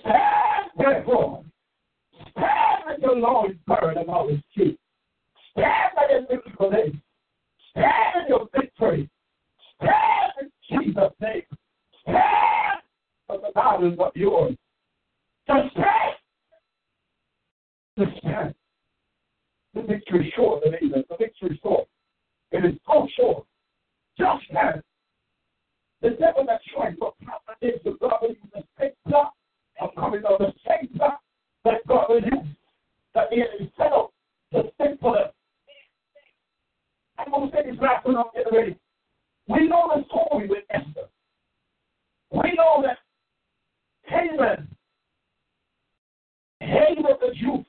Stand 0.00 0.70
therefore. 0.76 1.44
Stand 2.32 2.82
with 2.86 3.00
your 3.00 3.16
loins 3.16 3.56
burned 3.66 3.98
about 3.98 4.30
his 4.30 4.40
cheek. 4.56 4.78
Stand 5.52 5.92
by 5.94 6.08
his 6.10 6.26
biblical 6.28 6.70
name. 6.70 7.00
Stand 7.70 8.22
in 8.22 8.28
your 8.28 8.48
victory. 8.52 9.08
Stand 9.76 10.32
in 10.40 10.50
Jesus' 10.68 11.12
name. 11.20 11.42
Stand 12.02 12.64
for 13.26 13.38
the 13.38 13.52
battle 13.54 13.90
is 13.90 13.98
not 13.98 14.16
yours. 14.16 14.56
Just 15.46 15.72
stand. 15.72 16.14
Just 17.98 18.18
stand. 18.18 18.54
The 19.74 19.82
victory 19.82 20.28
is 20.28 20.32
sure, 20.34 20.60
the 20.64 20.70
neighbor. 20.70 21.02
The 21.08 21.16
victory 21.16 21.50
is 21.50 21.58
sure. 21.62 21.84
It 22.52 22.64
is 22.64 22.74
so 22.86 23.08
sure. 23.16 23.44
Just 24.18 24.44
stand. 24.50 24.82
The 26.02 26.10
devil 26.10 26.44
that's 26.46 26.64
trying 26.74 26.96
to 26.96 27.10
propagate 27.24 27.82
the 27.82 27.96
God 28.00 28.18
will 28.22 28.28
use 28.28 28.38
the 28.52 28.62
same 28.78 28.90
plot. 29.08 29.32
I'm 29.80 29.90
coming 29.96 30.22
on 30.24 30.38
the 30.38 30.52
same 30.68 30.88
plot 30.96 31.20
that 31.64 31.86
God 31.88 32.06
will 32.08 32.20
use. 32.20 32.56
That 33.14 33.28
he 33.30 33.40
is 33.40 33.70
set 33.76 33.92
up 33.92 34.12
to 34.52 34.64
stick 34.74 34.98
for 35.00 35.14
them. 35.14 35.28
I'm 37.18 37.30
going 37.30 37.50
to 37.50 37.56
say 37.56 37.70
this 37.70 37.80
last 37.80 38.06
one, 38.06 38.16
I'm 38.16 38.24
getting 38.34 38.56
ready. 38.56 38.76
We 39.48 39.68
know 39.68 39.90
the 39.94 40.04
story 40.06 40.48
with 40.48 40.64
Esther. 40.70 41.08
We 42.32 42.52
know 42.56 42.82
that 42.82 42.98
Haman 44.06 44.68
hated 46.60 47.04
the 47.20 47.34
Jews 47.34 47.66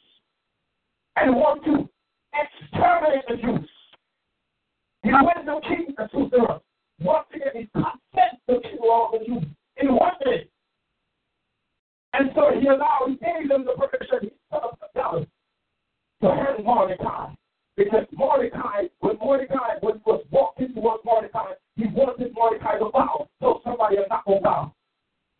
and 1.15 1.35
wanted 1.35 1.65
to 1.65 1.89
exterminate 2.33 3.25
the 3.27 3.35
Jews. 3.37 3.69
He 5.03 5.11
went 5.11 5.45
to 5.45 5.59
King 5.67 5.93
Ahasuerus. 5.97 6.61
Once 6.99 7.27
again, 7.33 7.47
he 7.53 7.69
consent 7.73 8.39
to 8.49 8.69
kill 8.69 8.91
all 8.91 9.11
the 9.11 9.25
Jews 9.25 9.43
in 9.77 9.95
one 9.95 10.13
day. 10.23 10.47
And 12.13 12.31
so 12.33 12.51
he 12.57 12.67
allowed, 12.67 13.07
he 13.07 13.15
gave 13.15 13.49
them 13.49 13.65
the 13.65 13.73
permission, 13.73 14.29
he 14.29 14.31
set 14.49 14.63
up 14.63 14.79
the 14.79 14.99
palace 14.99 15.27
to 16.21 16.29
hang 16.29 16.63
Mordecai. 16.63 17.33
Because 17.75 18.05
Mordecai, 18.13 18.83
when 18.99 19.17
Mordecai 19.17 19.75
when 19.81 20.01
was 20.05 20.23
walking 20.31 20.73
towards 20.73 21.03
Mordecai, 21.03 21.51
he 21.75 21.87
wanted 21.87 22.33
Mordecai 22.33 22.79
to 22.79 22.89
bow. 22.93 23.27
So 23.41 23.59
somebody 23.65 23.97
is 23.97 24.05
not 24.09 24.23
going 24.23 24.39
to 24.39 24.43
bow. 24.43 24.73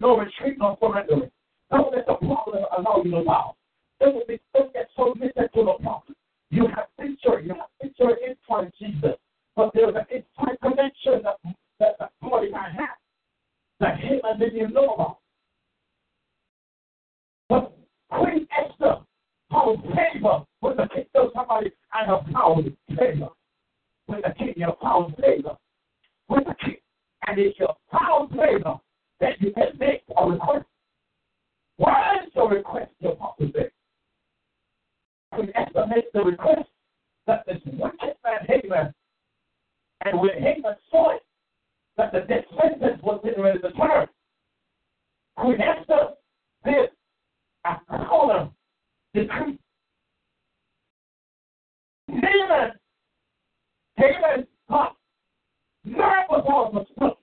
No 0.02 0.18
retreat, 0.18 0.58
no 0.60 0.78
surrendering. 0.82 1.32
Don't 1.72 1.96
let 1.96 2.06
the 2.06 2.16
problem 2.16 2.66
allow 2.78 3.02
you 3.06 3.12
to 3.12 3.24
bow. 3.24 3.56
Don't, 4.02 4.28
be, 4.28 4.40
don't 4.54 4.74
get 4.74 4.90
so 4.98 5.14
committed 5.14 5.50
to 5.54 5.64
the 5.64 5.74
problem. 5.82 6.16
You 6.50 6.68
have 6.76 6.88
picture, 7.00 7.40
you 7.40 7.54
have 7.54 7.72
picture 7.82 8.18
inside 8.28 8.74
Jesus. 8.78 9.16
But 9.56 9.72
there's 9.74 9.96
an 9.96 10.06
inside 10.12 10.58
connection 10.62 11.24
that, 11.24 11.40
that, 11.80 11.96
that 12.00 12.12
Mordecai 12.22 12.70
had 12.72 13.00
that 13.80 14.00
Haman 14.00 14.40
didn't 14.40 14.58
even 14.58 14.74
know 14.74 14.94
about. 14.94 15.18
But 17.50 17.78
Queen 18.12 18.48
Esther 18.58 18.98
found 19.52 19.84
favor 19.84 20.46
with 20.62 20.78
the 20.78 20.88
king 20.94 21.06
of 21.16 21.32
somebody 21.36 21.72
and 21.94 22.08
have 22.08 22.34
found 22.34 22.76
favor 22.98 23.30
with 24.08 24.24
the 24.24 24.34
king. 24.38 24.54
You 24.56 24.74
found 24.82 25.16
favor 25.18 25.58
with 26.30 26.46
the 26.46 26.56
king. 26.64 26.78
And 27.28 27.40
if 27.40 27.56
you 27.60 27.68
found 27.92 28.30
favor, 28.32 28.80
then 29.20 29.34
you 29.40 29.52
can 29.54 29.78
make 29.80 30.04
a 30.18 30.30
request. 30.30 30.66
Why 31.78 32.16
is 32.24 32.32
your 32.36 32.50
request 32.50 32.92
your 33.00 33.16
possibility? 33.16 33.72
Queen 35.34 35.52
Esther 35.56 35.86
makes 35.88 36.08
the 36.14 36.24
request 36.24 36.70
that 37.28 37.46
this 37.46 37.62
wicked 37.66 38.16
man 38.24 38.46
Haman, 38.48 38.94
and 40.06 40.20
when 40.20 40.42
Haman 40.42 40.76
saw 40.90 41.16
it, 41.16 41.24
that 41.98 42.12
the 42.12 42.22
death 42.22 42.46
sentence 42.60 43.02
was 43.04 43.22
getting 43.24 43.42
ready 43.44 43.60
to 43.60 43.72
turn, 43.72 44.08
Queen 45.38 45.58
Esther 45.62 46.10
did 46.66 46.90
a 47.66 48.06
color 48.08 48.50
decree. 49.14 49.58
Haman, 52.08 52.72
Haman 53.98 54.48
got 54.70 54.96
nervous 55.84 56.46
all 56.48 56.70
of 56.70 56.76
a 56.76 56.86
sudden 57.00 57.16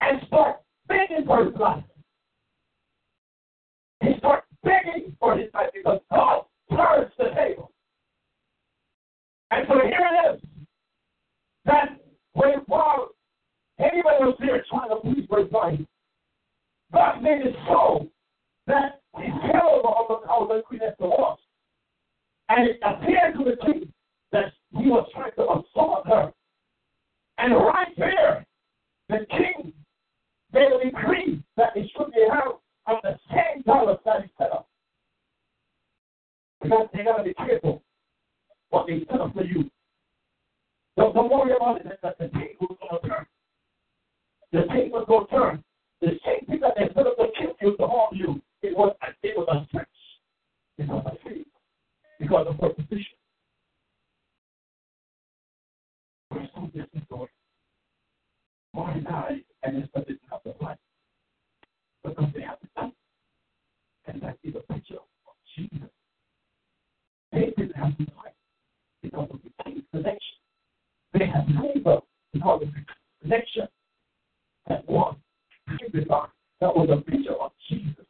and 0.00 0.20
start 0.26 0.56
begging 0.88 1.24
for 1.26 1.44
his 1.44 1.54
life. 1.56 1.84
He 4.02 4.14
starts 4.18 4.46
begging 4.64 5.16
for 5.20 5.36
his 5.36 5.48
life 5.54 5.70
because 5.74 6.00
God 6.10 6.42
turns 6.70 7.12
the 7.18 7.30
table. 7.34 7.70
And 9.50 9.66
so 9.68 9.74
here 9.74 10.08
it 10.10 10.34
is 10.34 10.42
that 11.66 11.98
when 12.32 12.54
while 12.66 13.08
anybody 13.92 14.24
was 14.24 14.36
there 14.40 14.64
trying 14.70 14.88
to 14.88 14.96
please 14.96 15.28
his 15.28 15.86
God 16.92 17.22
made 17.22 17.46
it 17.46 17.56
so 17.68 18.08
that 18.66 19.00
he 19.16 19.24
held 19.24 19.84
on 19.84 20.06
the 20.08 20.26
how 20.26 20.46
the 20.46 20.62
Queen 20.62 20.80
Esther 20.82 21.06
was. 21.06 21.38
And 22.48 22.68
it 22.68 22.80
appeared 22.82 23.34
to 23.38 23.44
the 23.44 23.56
king 23.64 23.92
that 24.32 24.52
he 24.72 24.88
was 24.88 25.08
trying 25.14 25.32
to 25.36 25.42
assault 25.42 26.06
her. 26.06 26.32
And 27.38 27.54
right 27.54 27.94
there, 27.96 28.46
the 29.08 29.26
king 29.30 29.72
made 30.52 30.68
a 30.70 30.84
decree 30.84 31.42
that 31.56 31.76
it 31.76 31.90
should 31.96 32.12
be 32.12 32.26
held 32.30 32.56
on 32.86 33.00
the 33.02 33.18
same 33.30 33.62
dollar 33.62 33.96
that 34.04 34.22
he 34.22 34.30
set 34.38 34.52
up. 34.52 34.68
Because 36.62 36.88
they 36.92 37.04
gotta 37.04 37.24
be 37.24 37.34
careful 37.34 37.82
what 38.70 38.86
they 38.86 39.04
set 39.10 39.20
up 39.20 39.34
for 39.34 39.44
you. 39.44 39.70
Don't, 40.96 41.14
don't 41.14 41.30
worry 41.30 41.56
about 41.56 41.80
it 41.80 41.98
that 42.02 42.18
the 42.18 42.28
table 42.28 42.66
was 42.68 42.78
gonna 42.80 43.14
turn. 43.14 43.26
The 44.52 44.64
table 44.68 44.98
was 44.98 45.06
gonna 45.08 45.26
turn. 45.28 45.64
The 46.02 46.18
same 46.26 46.46
thing 46.46 46.60
that 46.60 46.74
they 46.76 46.92
set 46.94 47.06
up 47.06 47.16
to 47.16 47.26
kill 47.38 47.54
you 47.62 47.76
to 47.76 47.86
harm 47.86 48.14
you, 48.14 48.42
it 48.62 48.76
was 48.76 48.94
it 49.22 49.36
was 49.36 49.48
a 49.48 49.66
search. 49.74 49.88
It 50.76 50.88
was 50.88 51.04
a 51.06 51.28
faith. 51.28 51.46
Because 52.20 52.46
of 52.48 52.56
her 52.60 52.68
position. 52.70 53.16
We're 56.30 56.48
so 56.54 56.66
distant, 56.66 57.04
Lord. 57.10 57.30
Mordecai 58.74 59.36
and 59.62 59.82
Esther 59.82 60.00
didn't 60.06 60.20
have 60.30 60.40
the 60.44 60.54
right 60.60 60.78
because 62.04 62.28
they 62.34 62.42
have 62.42 62.58
the 62.60 62.68
faith. 62.80 62.92
And 64.06 64.20
that 64.22 64.36
is 64.44 64.54
a 64.54 64.72
picture 64.72 64.96
of 64.96 65.34
Jesus. 65.56 65.88
They 67.32 67.52
didn't 67.56 67.76
have 67.76 67.96
the 67.98 68.06
right 68.22 68.34
because 69.02 69.28
of 69.30 69.40
the 69.42 69.72
connection. 69.92 70.36
They 71.14 71.26
had 71.26 71.46
favor 71.46 72.00
because 72.32 72.62
of 72.62 72.68
the 72.68 72.84
connection 73.22 73.68
that 74.68 74.88
was 74.88 75.16
signified. 75.80 76.28
That 76.60 76.74
was 76.74 76.88
a 76.90 77.00
picture 77.10 77.34
of 77.34 77.52
Jesus. 77.68 78.06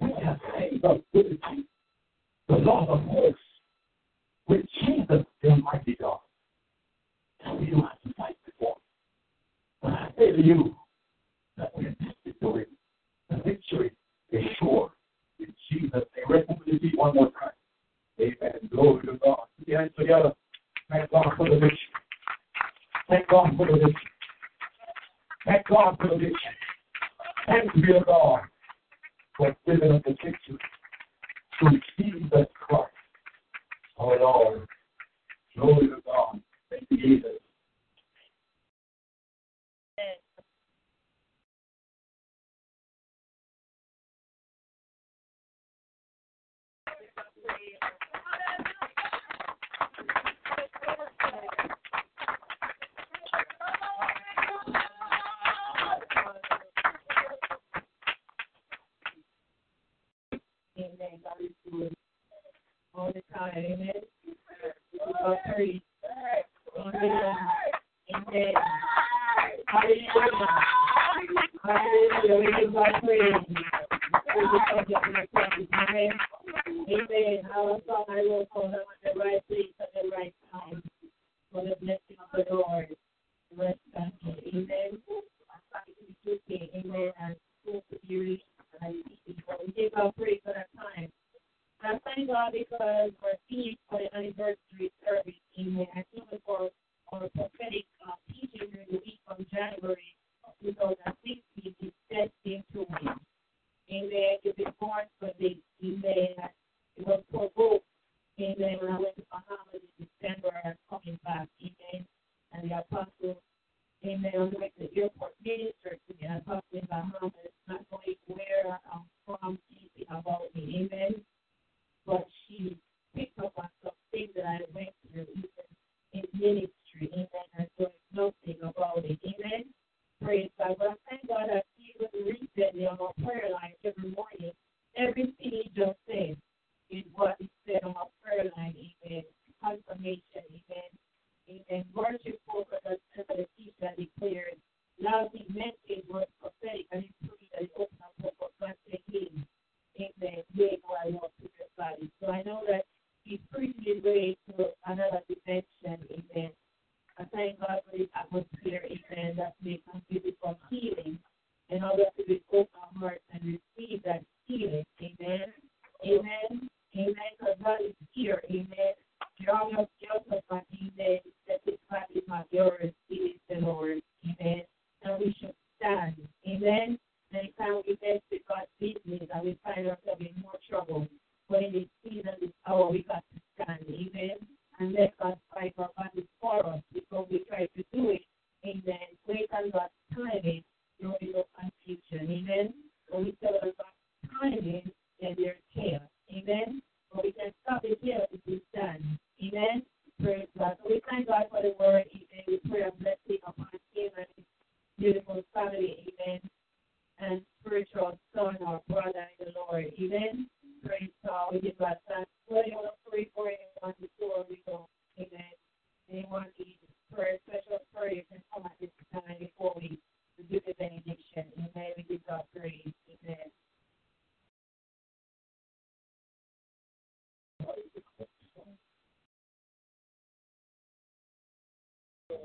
We 0.00 0.12
have 0.24 0.38
favor 0.54 0.98
with 1.12 1.26
the 2.48 2.54
Lord 2.54 2.88
of 2.88 3.00
hosts, 3.02 3.40
with 4.48 4.64
Jesus, 4.80 5.24
the 5.42 5.48
Almighty 5.50 5.96
God. 6.00 6.18
And 7.44 7.60
we 7.60 7.66
don't 7.66 7.82
have 7.82 8.00
to 8.06 8.14
fight 8.16 8.36
before. 8.44 8.76
But 9.82 9.92
I 9.92 10.08
say 10.18 10.32
to 10.32 10.42
you 10.42 10.76
that 11.56 11.72
we're 11.76 11.90
destined 11.90 12.34
to 12.40 12.48
win. 12.48 12.66
The 13.30 13.36
victory 13.36 13.92
is 14.30 14.44
sure 14.58 14.92
in 15.38 15.54
Jesus' 15.70 15.92
name. 16.16 16.24
Rest 16.28 16.48
feet 16.64 16.96
one 16.96 17.14
more 17.14 17.30
time. 17.32 17.50
Amen. 18.20 18.68
Glory 18.70 19.06
to 19.06 19.18
God. 19.22 19.40
Put 19.58 19.68
your 19.68 19.80
hands 19.80 19.92
together. 19.98 20.32
Thank 20.90 21.10
God 21.10 21.26
for 21.36 21.48
the 21.48 21.56
victory. 21.56 21.78
Thank 23.08 23.28
God 23.28 23.50
for 23.56 23.66
the 23.66 23.72
victory. 23.72 23.94
That 25.46 25.64
God 25.68 25.98
provision. 25.98 26.36
Thank 27.46 27.70
you, 27.76 28.00
God 28.04 28.40
for 29.36 29.56
giving 29.66 29.92
us 29.92 30.02
the 30.04 30.10
victory 30.10 30.58
through 31.58 31.80
Jesus 31.98 32.46
Christ, 32.54 32.90
our 33.98 34.18
Lord. 34.18 34.66
Glory 35.56 35.88
to 35.88 35.96
God. 36.04 36.40
Thank 36.70 36.86
you, 36.90 36.96
Jesus. 36.96 37.30
and 63.14 63.22
God. 63.34 63.52
Amen. 63.56 63.92
We 65.04 65.12
the. 65.14 65.82
Amen. 76.88 77.42
Will 78.22 78.46
call 78.52 78.68
him 78.68 78.80
at 79.04 79.14
the 79.14 79.18
right 79.18 79.42
at 79.80 79.92
the 79.94 80.08
right 80.10 80.34
time 80.52 80.82
Amen. 84.54 84.98
because 92.52 93.12
we're 93.22 93.38
seeing 93.48 93.76